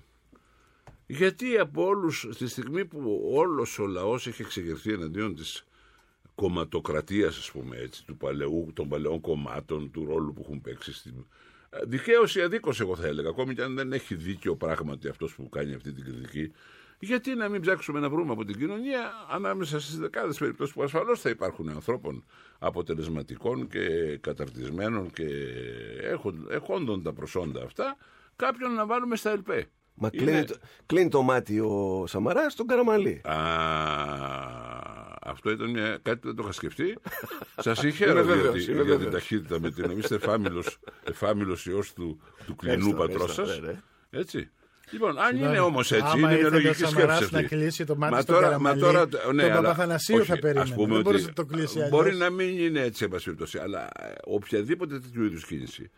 [1.08, 5.66] Γιατί από όλους, στη στιγμή που όλος ο λαός έχει εξεγερθεί εναντίον της
[6.36, 10.94] κομματοκρατίας, ας πούμε έτσι, του παλαιού, των παλαιών κομμάτων, του ρόλου που έχουν παίξει.
[10.94, 11.14] Στην...
[11.84, 15.50] Δικαίω ή αδίκως, εγώ θα έλεγα, ακόμη και αν δεν έχει δίκιο πράγματι αυτός που
[15.50, 16.52] κάνει αυτή την κριτική.
[17.00, 21.22] Γιατί να μην ψάξουμε να βρούμε από την κοινωνία ανάμεσα στις δεκάδες περιπτώσεις που ασφαλώς
[21.22, 22.24] θα υπάρχουν ανθρώπων
[22.60, 25.26] αποτελεσματικών και καταρτισμένων και
[26.02, 27.98] έχον- έχοντων τα προσόντα αυτά,
[28.36, 29.70] κάποιον να βάλουμε στα ΕΛΠΕ.
[29.98, 33.22] Μα Είναι- κλείνει, το, κλείνει το μάτι ο Σαμαράς στον Καραμαλή.
[33.24, 33.36] Α,
[35.22, 36.98] αυτό ήταν μια, κάτι που δεν το είχα σκεφτεί.
[37.64, 39.12] Σας συγχαίρω Είμαι για, βέβαιος, τη- είμαι για την βέβαιος.
[39.14, 40.78] ταχύτητα με την είστε εφάμιλος,
[41.12, 43.60] εφάμιλος ιός του, του κλινού Έστω, πατρός έστω, σας.
[43.60, 43.80] ναι, ναι.
[44.10, 44.50] Έτσι.
[44.92, 47.34] Λοιπόν, αν Συγγνώμη, είναι όμως έτσι, άμα είναι μια ήθελε ο λογική Σαμαράς σκέψη.
[47.34, 47.56] να αυτή.
[47.56, 50.40] κλείσει το μάτι Μα στον τώρα, Καραμαλή, μα τώρα, τον ναι, αλλά, Παπαθανασίου όχι, θα
[50.40, 50.60] περίμενε.
[50.60, 51.90] ας πούμε Δεν ότι μπορούσε να το κλείσει αλλιώς.
[51.90, 55.92] Μπορεί να μην είναι έτσι, εν πάση περιπτώσει, αλλά ε, οποιαδήποτε τέτοιου είδους κίνηση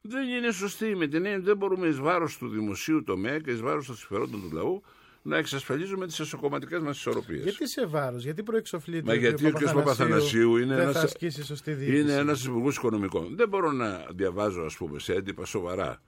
[0.00, 0.96] δεν είναι σωστή.
[0.96, 3.96] Με την έννοια ότι δεν μπορούμε εις βάρος του δημοσίου τομέα και εις βάρος των
[3.96, 4.82] συμφερόντων του λαού
[5.22, 7.42] να εξασφαλίζουμε τις εσωκομματικές μας ισορροπίες.
[7.42, 9.64] Γιατί σε βάρος, γιατί προεξοφλείται Μα γιατί ο κ.
[9.64, 13.36] Παπαθανασίου είναι δεν ένας, θα ασκήσει σωστή διοίκηση; είναι ένας υπουργός οικονομικών.
[13.36, 16.02] Δεν μπορώ να διαβάζω, ας πούμε, σε έντυπα σοβαρά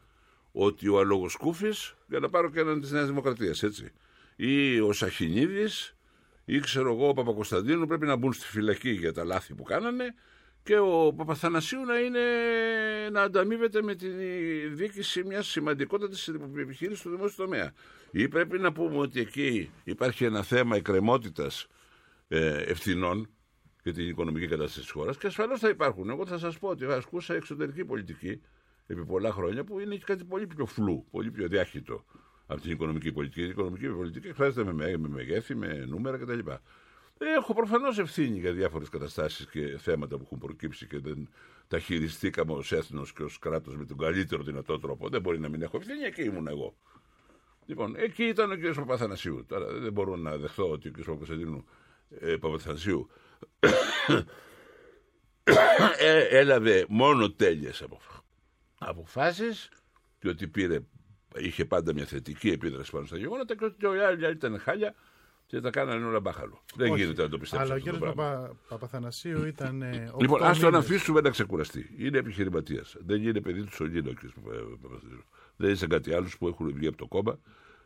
[0.52, 3.92] ότι ο Αλογοσκούφης, για να πάρω και έναν της Νέας Δημοκρατίας, έτσι,
[4.36, 5.96] ή ο Σαχινίδης,
[6.44, 10.14] ή ξέρω εγώ ο Παπακοσταντίνου πρέπει να μπουν στη φυλακή για τα λάθη που κάνανε
[10.70, 12.20] και ο Παπαθανασίου να, είναι,
[13.12, 14.08] να ανταμείβεται με τη
[14.68, 17.72] διοίκηση μιας σημαντικότατης επιχείρησης του δημόσιου τομέα.
[18.10, 21.66] Ή πρέπει να πούμε ότι εκεί υπάρχει ένα θέμα εκκρεμότητας
[22.28, 23.28] ε, ευθυνών
[23.82, 26.10] για την οικονομική κατάσταση της χώρας και ασφαλώς θα υπάρχουν.
[26.10, 28.40] Εγώ θα σας πω ότι ασκούσα εξωτερική πολιτική
[28.86, 32.04] επί πολλά χρόνια που είναι κάτι πολύ πιο φλού, πολύ πιο διάχυτο
[32.46, 33.42] από την οικονομική πολιτική.
[33.42, 36.38] Η οικονομική πολιτική εκφράζεται με, με, με μεγέθη, με νούμερα κτλ.
[37.22, 41.28] Έχω προφανώς ευθύνη για διάφορες καταστάσεις και θέματα που έχουν προκύψει και δεν
[41.68, 45.08] τα χειριστήκαμε ως έθνος και ως κράτος με τον καλύτερο δυνατό τρόπο.
[45.08, 46.76] Δεν μπορεί να μην έχω ευθύνη, εκεί ήμουν εγώ.
[47.66, 48.74] Λοιπόν, εκεί ήταν ο κ.
[48.74, 49.44] Παπαθανασίου.
[49.48, 51.04] Τώρα δεν μπορώ να δεχθώ ότι ο κ.
[51.04, 51.64] Παπαθανασίου,
[52.20, 53.08] ε, Παπαθανασίου
[55.98, 58.18] ε, έλαβε μόνο τέλειες αποφ-
[58.78, 59.68] αποφάσεις
[60.18, 60.80] και ότι πήρε,
[61.36, 64.94] είχε πάντα μια θετική επίδραση πάνω στα γεγονότα και ότι οι άλλοι ήταν χάλια
[65.50, 66.62] και τα κάνανε όλα μπάχαλο.
[66.74, 67.00] Δεν Όχι.
[67.02, 68.38] γίνεται να το πιστέψει Αλλά ο αυτό το κύριος πράγμα.
[68.38, 68.56] Παπα...
[68.68, 69.82] Παπαθανασίου ήταν.
[69.82, 70.84] ε, Λοιπόν, οκτώ ας τον μήνες.
[70.84, 71.94] αφήσουμε να ξεκουραστεί.
[71.98, 72.96] Είναι επιχειρηματίας.
[73.06, 74.18] Δεν είναι παιδί του Σολίνο, κ.
[74.80, 75.24] Παπαθανασίου.
[75.56, 77.38] Δεν είναι σαν κάτι άλλου που έχουν βγει από το κόμμα,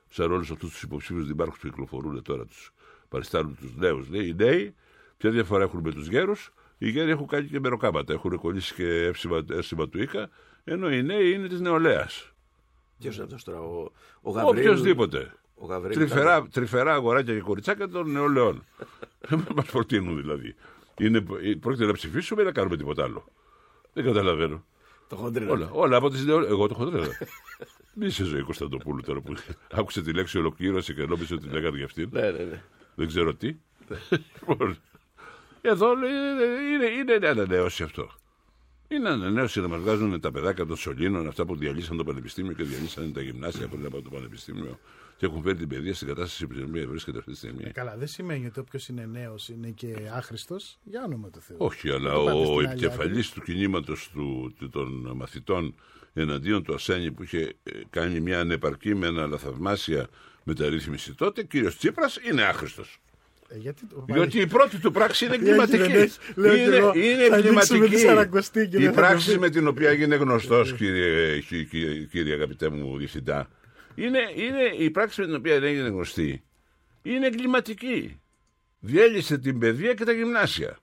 [0.08, 2.72] σαν όλους αυτούς τους υποψήφιους δημάρχους που κυκλοφορούν τώρα, τους
[3.08, 4.08] παριστάνουν τους νέους.
[4.08, 4.74] Λέει οι νέοι,
[5.16, 6.52] ποια διαφορά έχουν με τους γέρους.
[6.78, 8.12] Οι γέροι έχουν κάνει και μεροκάματα.
[8.12, 10.28] Έχουν κολλήσει και εύσημα, εύσημα του Ίκα,
[10.64, 12.32] ενώ οι νέοι είναι της νεολαίας.
[12.98, 13.90] Ποιος είναι αυτός τώρα, ο,
[14.20, 14.60] ο Γαβρίλ.
[14.60, 15.32] Οποιοδήποτε.
[15.54, 18.64] Ο Γαβρίλ Τρυφερά, τρυφερά αγοράκια και κοριτσάκια των νεολαίων.
[19.28, 20.54] Δεν μα προτείνουν δηλαδή.
[20.98, 21.20] Είναι,
[21.60, 23.24] πρόκειται να ψηφίσουμε ή να κάνουμε τίποτα άλλο;
[23.92, 24.64] Δεν καταλαβαίνω.
[25.08, 25.52] Το χοντρίνο.
[25.52, 26.48] Όλα, όλα από τις νεολαίε.
[26.48, 27.06] Εγώ το χοντρίνο.
[27.94, 29.34] Μη σε ζωή Κωνσταντοπούλου τώρα που
[29.72, 32.08] άκουσε τη λέξη ολοκλήρωση και νόμιζε ότι λέγανε για αυτήν.
[32.12, 32.62] Ναι, ναι, ναι.
[32.94, 33.56] Δεν ξέρω τι.
[34.40, 34.76] Λοιπόν,
[35.60, 36.10] Εδώ λέει,
[36.74, 38.10] είναι, είναι ένα ανανέωση αυτό.
[38.88, 42.62] Είναι ανανέωση να μας βγάζουν τα παιδάκια των Σολίνων, αυτά που διαλύσαν το πανεπιστήμιο και
[42.62, 44.78] διαλύσαν τα γυμνάσια πριν από το πανεπιστήμιο
[45.16, 46.54] και έχουν φέρει την παιδεία στην κατάσταση που
[46.88, 47.62] βρίσκεται αυτή τη στιγμή.
[47.64, 50.78] Ε, Καλά, δεν σημαίνει ότι όποιος είναι νέος είναι και άχρηστος.
[50.84, 51.56] Για όνομα του Θεού.
[51.60, 55.74] Όχι, αλλά Δεν το πάτε ο στην άλλη επικεφαλής του κινήματος του, του- των μαθητών
[56.14, 60.06] εναντίον του Ασένη που είχε ε, κάνει μια ανεπαρκή με ένα αλλά θαυμάσια
[60.44, 62.98] μεταρρύθμιση τότε, κύριος Τσίπρας, είναι άχρηστος.
[63.48, 65.98] Ε, γιατί το Διότι η πρώτη του πράξη είναι Γιατί δεν εγκληματική.
[66.04, 67.94] έχει- λέω κι είναι εγώ, είναι θα ανοίξουμε εγκληματική.
[67.94, 69.38] τη Σαρακοστή και Η δεν θα πράξη το πει.
[69.38, 73.48] με την οποία έγινε γνωστός, κύριε, κύριε, κύριε, κύριε αγαπητέ μου διευθυντά,
[73.94, 76.42] είναι, είναι η πράξη με την οποία έγινε γνωστή.
[77.02, 78.20] Είναι εγκληματική.
[78.80, 80.78] Διέλυσε την παιδεία και τα γυμνάσια.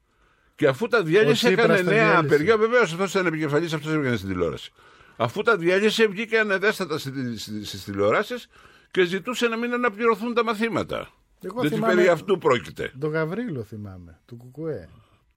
[0.56, 2.26] Και αφού τα διάλυσε, Ο Τσίπρας έκανε τα νέα διάλυσε.
[2.26, 2.58] απεργία.
[2.58, 4.72] Βεβαίως αυτός ήταν επικεφαλής, αυτός έβγαινε στην τηλεόραση.
[5.18, 8.48] Αφού τα διάλυσε, βγήκε ανεδέστατα στις τηλεοράσεις
[8.92, 11.10] και ζητούσε να μην αναπληρωθούν τα μαθήματα.
[11.42, 12.92] Εγώ Διότι θυμάμαι- περί αυτού πρόκειται.
[13.00, 14.90] Τον Γαβρίλο θυμάμαι, του Κουκουέ.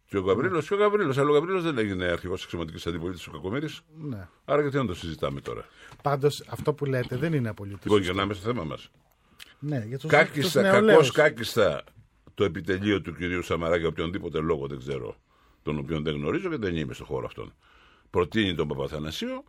[0.06, 3.30] Και ο Γαβρίλος, και ο Γαβρίλος, αλλά ο Γαβρίλος δεν έγινε αρχηγός εξωματικής αντιπολίτευσης ο
[3.30, 3.80] Κακομήρης.
[4.00, 4.28] Ναι.
[4.44, 5.64] Άρα γιατί να το συζητάμε τώρα;
[6.02, 7.84] Πάντως αυτό που λέτε δεν είναι απολύτως.
[7.84, 8.90] Λοιπόν, γυρνάμε στο θέμα μας.
[9.58, 11.10] Ναι, για τους, Κάκιστα, τους κακώ νεολαίους.
[11.10, 11.84] κάκιστα
[12.34, 15.16] το επιτελείο του κυρίου Σαμαρά για οποιονδήποτε λόγο δεν ξέρω,
[15.62, 17.54] τον οποίο δεν γνωρίζω και δεν είμαι στον χώρο αυτόν.
[18.10, 19.44] Προτείνει τον Παπαθανασίου.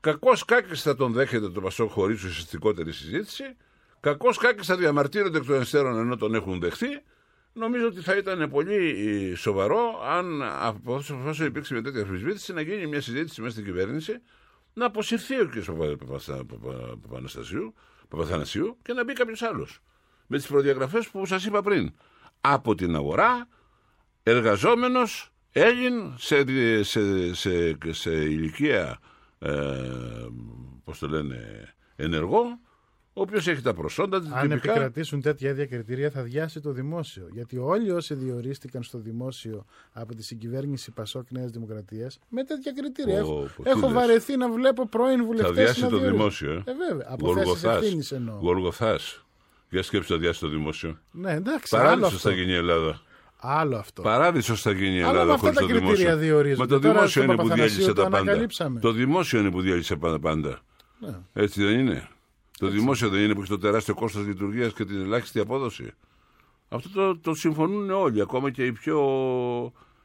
[0.00, 3.44] Κακώ κάκιστα τον δέχεται το Πασόκ χωρίς ουσιαστικότερη συζήτηση.
[4.00, 6.86] Κακώ κάκιστα διαμαρτύρονται εκ των υστέρων ενώ τον έχουν δεχθεί.
[7.56, 8.74] Νομίζω ότι θα ήταν πολύ
[9.32, 13.64] ε, σοβαρό αν από όσο υπήρξε μια τέτοια αμφισβήτηση να γίνει μια συζήτηση μέσα στην
[13.64, 14.12] κυβέρνηση
[14.72, 15.64] να αποσυρθεί ο κ.
[15.64, 17.74] Παπα- Παπα- Παπα- Παπαναστασίου,
[18.08, 19.78] Παπαθανασίου και να μπει κάποιος άλλος.
[20.26, 21.92] Με τις προδιαγραφές που σας είπα πριν.
[22.40, 23.48] Από την αγορά,
[24.22, 26.44] εργαζόμενος, Έλλην σε,
[26.82, 28.98] σε, σε, σε ηλικία,
[29.38, 29.50] ε,
[30.84, 32.60] πώς το λένε, ενεργό,
[33.16, 34.54] ο οποίο έχει τα προσόντα, Αν τυπικά.
[34.54, 37.28] επικρατήσουν τέτοια ίδια κριτήρια θα διάσει το δημόσιο.
[37.32, 43.14] Γιατί όλοι όσοι διορίστηκαν στο δημόσιο από τη συγκυβέρνηση Πασόκ Νέας Δημοκρατίας με τέτοια κριτήρια.
[43.14, 43.92] Ω, έχω πως, τι έχω λες.
[43.92, 45.46] βαρεθεί να βλέπω πρώην βουλευτές.
[45.56, 46.52] Θα διάσει το δημόσιο.
[46.52, 47.06] Ε, Ε, βέβαια.
[47.10, 48.38] Από θέσει ευθύνης εννοώ.
[48.40, 48.98] Γολγοθά.
[49.70, 50.98] Για σκέψη θα διάσει το δημόσιο.
[51.10, 51.76] Ναι, εντάξει.
[51.76, 52.28] άλλο Παράδεισος αυτό.
[52.28, 53.00] θα γίνει η Ελλάδα.
[53.36, 54.02] Άλλο αυτό.
[54.02, 56.16] Παράδεισος θα γίνει η Αλλά με Ελλάδα αυτά χωρίς τα το κριτήρια δημόσιο.
[56.16, 56.60] διορίζονται.
[56.60, 58.18] Μα το Τώρα δημόσιο στον είναι που Παπαθανασίου διέλυσε το τα πάντα.
[58.18, 58.80] ανακαλύψαμε.
[58.80, 60.60] Το δημόσιο είναι που διέλυσε τα πάντα.
[60.98, 61.14] Ναι.
[61.32, 62.08] Έτσι δεν είναι.
[62.58, 65.90] Το δημόσιο δεν είναι που έχει το τεράστιο κόστος λειτουργίας και την ελάχιστη απόδοση.
[66.68, 68.98] Αυτό το, το συμφωνούν όλοι, ακόμα και οι πιο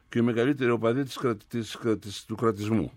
[0.08, 2.92] και οι μεγαλύτεροι οπαδοί της, κρα- της, κρα- της- του κρατισμού.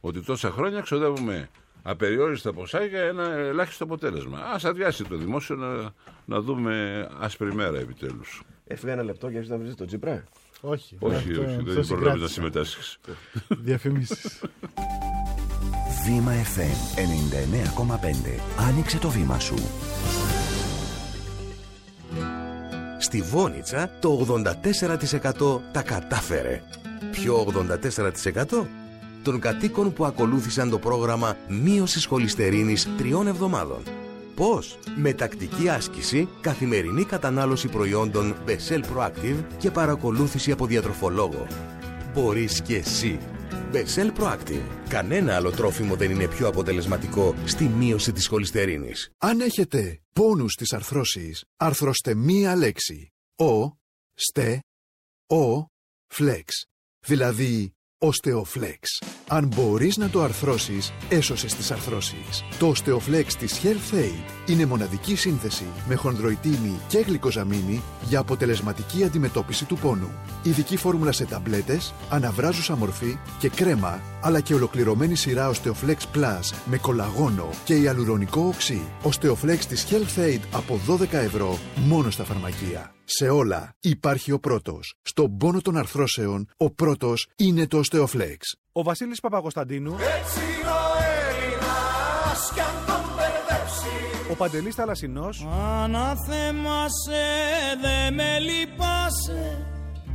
[0.00, 1.48] Ότι τόσα χρόνια ξοδεύουμε
[1.82, 4.38] απεριόριστα ποσά για ένα ελάχιστο αποτέλεσμα.
[4.38, 5.92] Α αδειάσει το δημόσιο να,
[6.24, 8.42] να δούμε άσπρη μέρα επιτέλους.
[8.66, 10.24] Έφυγα ένα λεπτό για να βρεις τον Τσίπρα.
[10.60, 10.96] Όχι.
[11.00, 12.28] Όχι, Αυτό- όχι, αυτό δεν προλάβει να συγκράτησα.
[12.28, 12.98] συμμετάσχεις.
[13.48, 14.40] Διαφημίσεις.
[16.04, 18.40] Βήμα FM 99,5.
[18.68, 19.54] Άνοιξε το βήμα σου.
[22.98, 24.26] Στη Βόνιτσα το
[25.46, 26.62] 84% τα κατάφερε.
[27.10, 27.46] Ποιο
[28.54, 28.66] 84%?
[29.22, 33.82] Των κατοίκων που ακολούθησαν το πρόγραμμα μείωσης χολυστερίνης τριών εβδομάδων.
[34.34, 41.46] Πώς; Με τακτική άσκηση, καθημερινή κατανάλωση προϊόντων Bessel Proactive και παρακολούθηση από διατροφολόγο.
[42.14, 43.18] Μπορείς και εσύ.
[43.74, 44.62] Bessel Proactive.
[44.88, 49.10] Κανένα άλλο τρόφιμο δεν είναι πιο αποτελεσματικό στη μείωση της χολυστερίνης.
[49.18, 53.12] Αν έχετε πόνους στις αρθρώσεις, αρθρώστε μία λέξη.
[53.38, 53.76] Ο,
[54.14, 54.60] στε,
[55.26, 55.66] ο,
[56.06, 56.64] φλεξ.
[57.06, 57.73] Δηλαδή,
[58.06, 59.02] οστεοφλεξ.
[59.28, 62.44] Αν μπορείς να το αρθρώσεις, έσωσες τις αρθρώσεις.
[62.58, 69.64] Το οστεοφλεξ της Health Aid είναι μοναδική σύνθεση με χονδροϊτίνη και γλυκοζαμίνη για αποτελεσματική αντιμετώπιση
[69.64, 70.10] του πόνου.
[70.42, 76.76] Ειδική φόρμουλα σε ταμπλέτες, αναβράζουσα μορφή και κρέμα, αλλά και ολοκληρωμένη σειρά Osteoflex Plus με
[76.76, 78.82] κολαγόνο και ιαλουρονικό οξύ.
[79.02, 82.94] Osteoflex της Health Aid από 12 ευρώ μόνο στα φαρμακεία.
[83.04, 84.94] Σε όλα υπάρχει ο πρώτος.
[85.02, 88.36] Στον πόνο των αρθρώσεων, ο πρώτος είναι το Osteoflex.
[88.72, 90.78] Ο Βασίλης Παπακοσταντίνου, Έτσι ο
[91.28, 94.30] Έλληνας κι αν τον μπερδέψει.
[94.30, 95.46] Ο Παντελής Θαλασσινός,
[95.82, 97.24] Αναθέμασε
[97.80, 99.66] δε με λυπάσαι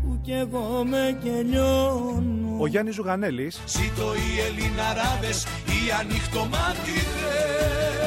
[0.02, 2.58] που κι εγώ με κελιώνω.
[2.60, 7.99] Ο Γιάννης Ζουγανέλης, Ζήτω οι Ελληναράδες οι ανοιχτομάτιδες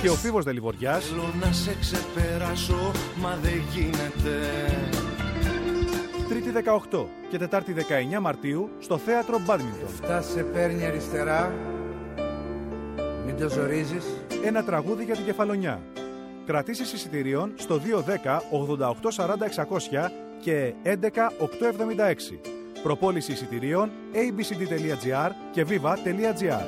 [0.00, 4.30] και ο Φίβος Δελιβοριάς, Θέλω να σε ξεπεράσω μα δεν γίνεται
[6.28, 6.52] Τρίτη
[6.90, 7.74] 18 και Τετάρτη
[8.16, 9.84] 19 Μαρτίου στο Θέατρο Μπάντμιντον.
[9.84, 11.52] Αυτά σε παίρνει αριστερά.
[13.26, 14.04] Μην το ζορίζεις.
[14.44, 15.80] Ένα τραγούδι για την κεφαλονιά.
[16.46, 19.26] Κρατήσεις εισιτηρίων στο 210 88 40
[19.98, 22.38] 600 και 11 876.
[22.82, 26.66] Προπόληση εισιτηρίων abcd.gr και viva.gr.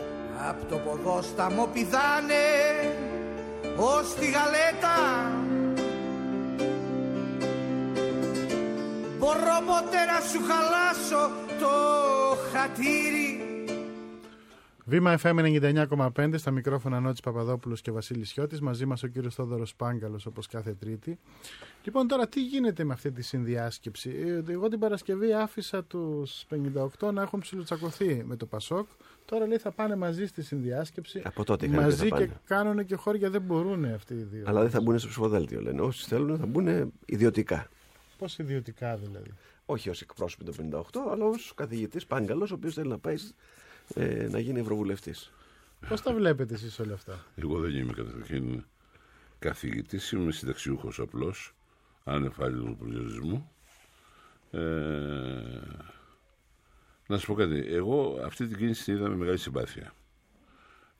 [0.49, 2.35] Απ' το ποδόσταμο πηδάνε
[3.81, 4.97] ως τη γαλέτα
[9.19, 11.71] Μπορώ ποτέ να σου χαλάσω το
[12.53, 13.51] χατήρι
[14.85, 15.61] Βήμα FM
[16.17, 18.61] 99,5 στα μικρόφωνα Νότης Παπαδόπουλος και Βασίλης Χιώτης.
[18.61, 21.19] Μαζί μας ο κύριος Θόδωρος Πάγκαλος όπως κάθε Τρίτη.
[21.85, 24.11] Λοιπόν τώρα τι γίνεται με αυτή τη συνδιάσκεψη;
[24.47, 26.45] Ε, Εγώ την Παρασκευή άφησα τους
[27.01, 28.87] 58 να έχουν ψιλοτσακωθεί με το Πασόκ.
[29.31, 31.23] Τώρα λέει θα πάνε μαζί στη συνδιάσκεψη.
[31.25, 32.41] Από τότε είχαν πει Μαζί θα και πάνε.
[32.45, 34.45] κάνουν και χώρια δεν μπορούν αυτοί οι δύο.
[34.47, 35.81] Αλλά δεν θα μπουν στο ψηφοδέλτιο, λένε.
[35.81, 37.69] Όσοι θέλουν θα μπουν ιδιωτικά.
[38.19, 39.31] Πώς ιδιωτικά δηλαδή;
[39.67, 43.17] Όχι ως εκπρόσωποι των 58, αλλά ως καθηγητής Πάγκαλος, ο οποίος θέλει να πάει
[43.95, 45.33] ε, να γίνει ευρωβουλευτής.
[45.89, 48.65] Πώς τα βλέπετε εσείς όλα αυτά; Εγώ δεν είμαι καταρχήν
[49.39, 51.55] καθηγητής, είμαι συνταξιούχος απλώς.
[52.05, 53.51] ανεφάλιου προσδιορισμού.
[54.51, 54.61] Ε,
[57.11, 57.65] να σου πω κάτι.
[57.67, 59.93] Εγώ αυτή την κίνηση την είδα με μεγάλη συμπάθεια.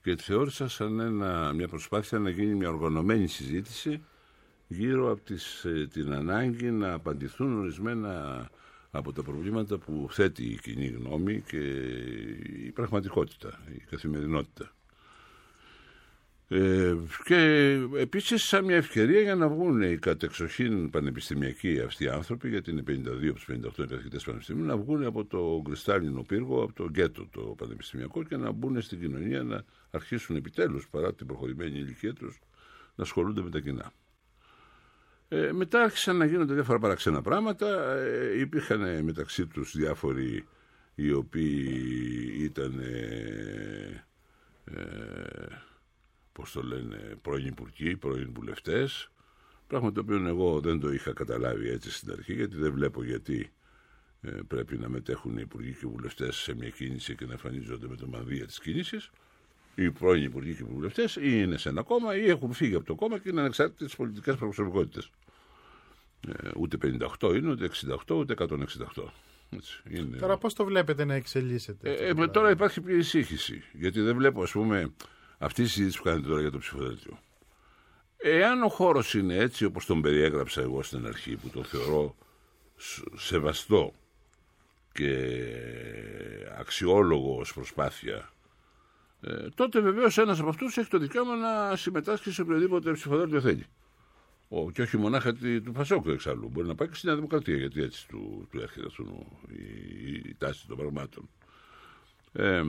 [0.03, 4.03] Και τη θεώρησα σαν ένα, μια προσπάθεια να γίνει μια οργανωμένη συζήτηση
[4.69, 8.49] γύρω από τις, ε, την ανάγκη να απαντηθούν ορισμένα
[8.91, 11.59] από τα προβλήματα που θέτει η κοινή γνώμη και
[12.67, 14.73] η πραγματικότητα, η καθημερινότητα.
[16.53, 17.37] Ε, και
[17.97, 22.83] επίσης σαν μια ευκαιρία για να βγουν οι κατεξοχήν πανεπιστημιακοί αυτοί οι άνθρωποι, γιατί είναι
[22.87, 27.27] 52 από τους 58 καθηγητές πανεπιστημίου, να βγουν από το κρυστάλλινο πύργο, από το γκέτο
[27.31, 32.39] το πανεπιστημιακό και να μπουν στην κοινωνία να αρχίσουν επιτέλους παρά την προχωρημένη ηλικία τους
[32.95, 33.93] να ασχολούνται με τα κοινά.
[35.29, 37.97] Ε, μετά άρχισαν να γίνονται διάφορα παραξένα πράγματα.
[37.97, 40.47] Ε, υπήρχαν μεταξύ τους διάφοροι
[40.95, 44.05] οι οποίοι ήταν ε,
[44.65, 45.69] ε,
[46.33, 49.11] πώς το λένε, πρώην υπουργοί, πρώην βουλευτές.
[49.67, 53.53] Πράγμα το οποίο εγώ δεν το είχα καταλάβει έτσι στην αρχή, γιατί δεν βλέπω γιατί
[54.23, 57.89] ε, πρέπει να μετέχουν οι υπουργοί και οι βουλευτές σε μια κίνηση και να εμφανίζονται
[57.89, 59.11] με το μανδύα της κίνησης.
[59.75, 62.85] Οι πρώην υπουργοί και οι βουλευτές ή είναι σε ένα κόμμα ή έχουν φύγει από
[62.85, 65.07] το κόμμα και είναι ανεξάρτητε πολιτικέ προσωπικότητε.
[66.29, 66.77] Ε, ούτε
[67.21, 67.71] 58 είναι, ούτε
[68.07, 68.57] 68, ούτε 168.
[69.51, 70.17] Έτσι, είναι...
[70.17, 71.91] Τώρα πώς το βλέπετε να εξελίσσεται.
[71.91, 73.63] Ε, ε, τώρα υπάρχει μια ησύχηση.
[73.73, 74.93] Γιατί δεν βλέπω, ας πούμε,
[75.43, 77.19] αυτή η συζήτηση που κάνετε τώρα για το ψηφοδέλτιο.
[78.17, 82.17] Εάν ο χώρος είναι έτσι όπως τον περιέγραψα εγώ στην αρχή, που τον θεωρώ
[83.17, 83.93] σεβαστό
[84.93, 85.37] και
[86.59, 88.31] αξιόλογο ως προσπάθεια,
[89.21, 93.67] ε, τότε βεβαίως ένας από αυτούς έχει το δικαίωμα να συμμετάσχει σε οποιοδήποτε ψηφοδέλτιο θέλει.
[94.49, 96.49] Ο, και όχι μονάχα του Φασόκου εξάλλου.
[96.49, 99.05] Μπορεί να πάει και στη Νέα Δημοκρατία, γιατί έτσι του, του έρχεται αυτό
[99.49, 101.29] η, η, τάση των πραγμάτων.
[102.33, 102.63] Ε,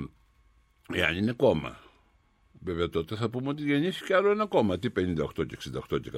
[0.94, 1.80] εάν είναι κόμμα.
[2.64, 4.80] Βέβαια τότε θα πούμε ότι γεννήθηκε άλλο ένα κόμμα.
[4.80, 5.58] Τι 58 και
[5.90, 6.12] 68 και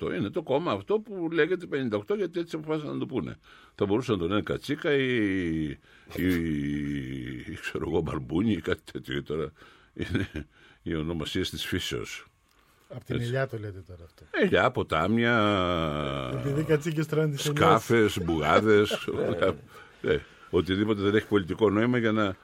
[0.00, 0.14] 168.
[0.18, 3.38] Είναι το κόμμα αυτό που λέγεται 58 γιατί έτσι αποφάσισαν να το πούνε.
[3.74, 5.64] Θα μπορούσαν να το λένε Κατσίκα ή,
[6.16, 6.34] ή,
[7.46, 9.22] ή ξέρω εγώ Μπαρμπούνι ή κάτι τέτοιο.
[9.22, 9.52] Τώρα
[9.94, 10.28] είναι
[10.82, 12.26] οι ονομασίε της φύσεως.
[12.88, 14.24] Από την ελιά το λέτε τώρα αυτό.
[14.30, 15.34] Ελιά, ποτάμια.
[16.34, 19.08] Επειδή κατσίκες τρώνε Σκάφες, μπουγάδες.
[20.02, 20.18] ε,
[20.54, 22.36] οτιδήποτε δεν έχει πολιτικό νόημα για να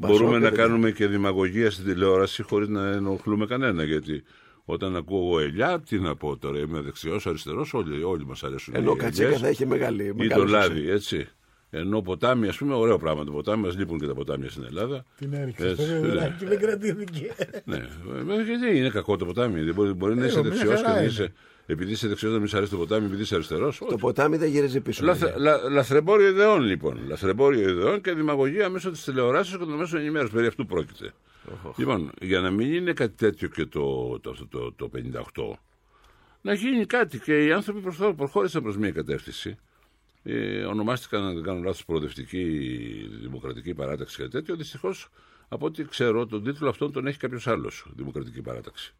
[0.00, 3.84] μπορούμε να κάνουμε και δημαγωγία στην τηλεόραση χωρί να ενοχλούμε κανένα.
[3.84, 4.22] Γιατί
[4.64, 8.74] όταν ακούω εγώ ελιά, τι να πω τώρα, είμαι δεξιό, αριστερό, όλοι, όλοι μα αρέσουν.
[8.76, 10.14] Ενώ κατσίκα θα έχει μεγάλη.
[10.18, 11.28] Ή το λάδι, έτσι.
[11.74, 15.04] Ενώ ποτάμι, α πούμε, ωραίο πράγμα το ποτάμι, μα λείπουν και τα ποτάμια στην Ελλάδα.
[15.18, 15.74] Την έριξε.
[16.38, 17.34] Και δεν κρατήθηκε.
[17.64, 17.78] Ναι,
[18.44, 19.72] γιατί είναι κακό το ποτάμι.
[19.72, 21.32] Μπορεί, μπορεί να είσαι δεξιό και να είσαι.
[21.66, 23.78] Επειδή είσαι δεξιός, να μην αρέσει το ποτάμι, επειδή είσαι αριστερός.
[23.88, 25.04] Το ποτάμι δεν γυρίζει πίσω.
[25.04, 26.98] Λαθ, λα, λαθρεμπόριο ιδεών, λοιπόν.
[27.08, 30.34] Λαθρεμπόριο ιδεών και δημαγωγία μέσω της τηλεοράσεω και των μέσων ενημέρωσης.
[30.34, 31.12] Περί αυτού πρόκειται.
[31.48, 31.72] Oh.
[31.76, 34.90] Λοιπόν, για να μην είναι κάτι τέτοιο και το, το, το, το, το
[35.34, 35.52] 58,
[36.40, 37.80] να γίνει κάτι και οι άνθρωποι
[38.16, 39.58] προχώρησαν προς μια κατεύθυνση
[40.22, 42.44] ε, ονομάστηκαν, αν δεν κάνω λάθος, προοδευτική
[43.20, 44.56] δημοκρατική παράταξη και τέτοιο.
[44.56, 45.08] Δυστυχώς,
[45.48, 48.94] από ό,τι ξέρω, τον τίτλο αυτόν τον έχει κάποιος άλλος, δημοκρατική παράταξη.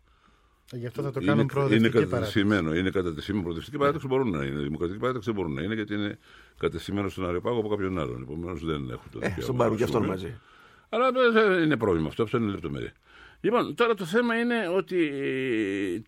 [0.73, 3.43] Ε, γι' αυτό θα το κάνουν προοδευτική είναι κατευθυμένο, Είναι κατευθυμένο.
[3.43, 4.61] Προοδευτική παράταξη μπορούν να είναι.
[4.61, 6.19] Δημοκρατική παράταξη δεν μπορούν να είναι γιατί είναι
[6.59, 8.23] κατευθυμένο στον Αρεπάγο από κάποιον άλλον.
[8.23, 9.35] Επομένως δεν έχουν το δικαίωμα.
[9.39, 10.41] Ε, στον πάρουν και αυτόν μαζί.
[10.89, 12.93] Αλλά δεν είναι πρόβλημα αυτό, αυτό είναι λεπτομέρεια.
[13.41, 15.11] Λοιπόν, τώρα το θέμα είναι ότι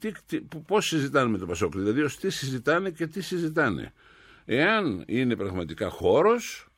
[0.01, 3.93] τι, τι, πώς συζητάνε με τον Πασόκ, δηλαδή τι συζητάνε και τι συζητάνε.
[4.45, 6.69] Εάν είναι πραγματικά χώρος,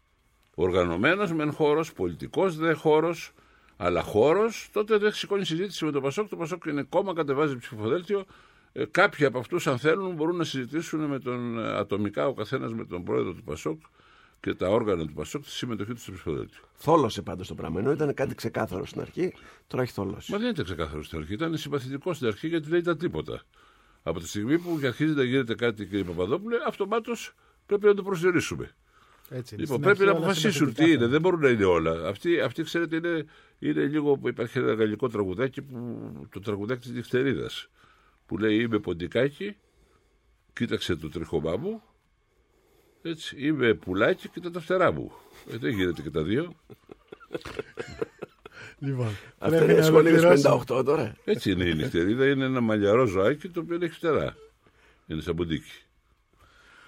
[0.54, 3.32] οργανωμένος μεν χώρος, πολιτικός δε χώρος,
[3.76, 6.28] αλλά χώρος, τότε δεν σηκώνει συζήτηση με το Πασόκ.
[6.28, 8.24] Το Πασόκ είναι κόμμα, κατεβάζει ψηφοδέλτιο.
[8.72, 12.72] Ε, κάποιοι από αυτούς, αν θέλουν, μπορούν να συζητήσουν με τον, ε, ατομικά ο καθένας
[12.72, 13.80] με τον πρόεδρο του Πασόκ
[14.40, 16.60] και τα όργανα του Πασόκ τη συμμετοχή του στο ψηφοδέλτιο.
[16.74, 17.80] Θόλωσε πάντως το πράγμα.
[17.80, 19.32] Ενώ ήταν κάτι ξεκάθαρο στην αρχή,
[19.66, 20.32] τώρα έχει θόλωση.
[20.32, 21.32] Μα δεν ήταν ξεκάθαρο στην αρχή.
[21.32, 23.42] Ήταν συμπαθητικό στην αρχή γιατί δεν ήταν τίποτα.
[24.02, 27.34] Από τη στιγμή που αρχίζει να γίνεται κάτι, κύριε Παπαδόπουλε, αυτομάτως
[27.66, 28.74] πρέπει να το προσδιορίσουμε.
[29.30, 31.06] Έτσι, λοιπόν, πρέπει να αποφασίσουν τι είναι.
[31.06, 32.08] Δεν μπορούν να είναι όλα.
[32.08, 33.24] Αυτή, αυτή ξέρετε, είναι,
[33.58, 34.20] είναι λίγο.
[34.24, 35.76] Υπάρχει ένα γαλλικό τραγουδάκι, που,
[36.30, 37.68] το τραγουδάκι της νυχτερίδας.
[38.26, 39.56] Που λέει Είμαι ποντικάκι,
[40.52, 41.82] κοίταξε το τριχωμά μου.
[43.02, 45.12] Έτσι, είμαι πουλάκι, κοίτα τα φτερά μου.
[45.50, 46.54] Ε, δεν γίνεται και τα δύο.
[48.78, 49.08] Λοιπόν,
[49.38, 50.32] Αυτό είναι σχολείο
[50.68, 51.16] 58 τώρα.
[51.24, 52.26] Έτσι είναι η νυχτερίδα.
[52.28, 54.36] Είναι ένα μαλλιαρό ζωάκι το οποίο έχει φτερά.
[55.06, 55.85] Είναι σαν ποντίκι.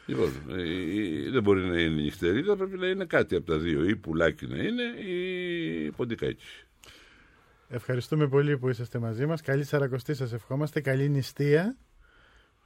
[0.09, 0.32] Λοιπόν,
[1.30, 3.84] δεν μπορεί να είναι νυχτερίδα, πρέπει να είναι κάτι από τα δύο.
[3.84, 6.44] Ή πουλάκι να είναι ή ποντικάκι.
[7.68, 9.40] Ευχαριστούμε πολύ που είσαστε μαζί μας.
[9.42, 10.80] Καλή Σαρακοστή σας ευχόμαστε.
[10.80, 11.76] Καλή νηστεία.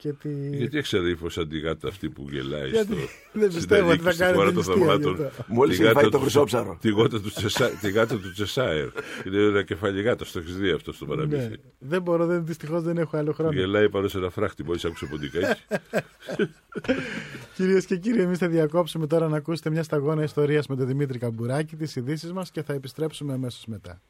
[0.02, 0.56] Και τη...
[0.56, 2.96] Γιατί έξερε ύφο σαν τη γάτα αυτή που γελάει Γιατί στο.
[3.40, 6.16] δεν πιστεύω ότι θα κάνει την νηστεία για το- Μόλις Τη έχει γάτα φάει το
[6.16, 6.78] του- χρυσόψαρο.
[6.80, 8.88] Τη γάτα του Τσεσά- τη γάτα του Τσεσάερ.
[9.26, 11.14] Είναι ένα κεφάλι γάτα, το έχεις δει αυτό στο Ναι.
[11.14, 11.56] παραμύθι.
[11.78, 13.52] Δεν μπορώ, δεν, δυστυχώς δεν έχω άλλο χρόνο.
[13.52, 15.60] Γελάει πάνω σε ένα φράχτη, μόλι άκουσε ποντικάκι.
[17.54, 21.18] Κυρίες και κύριοι, εμείς θα διακόψουμε τώρα να ακούσετε μια σταγόνα ιστορίας με τον Δημήτρη
[21.18, 24.00] Καμπουράκη, τις ειδήσεις μας και θα επιστρέψουμε αμέσως μετά.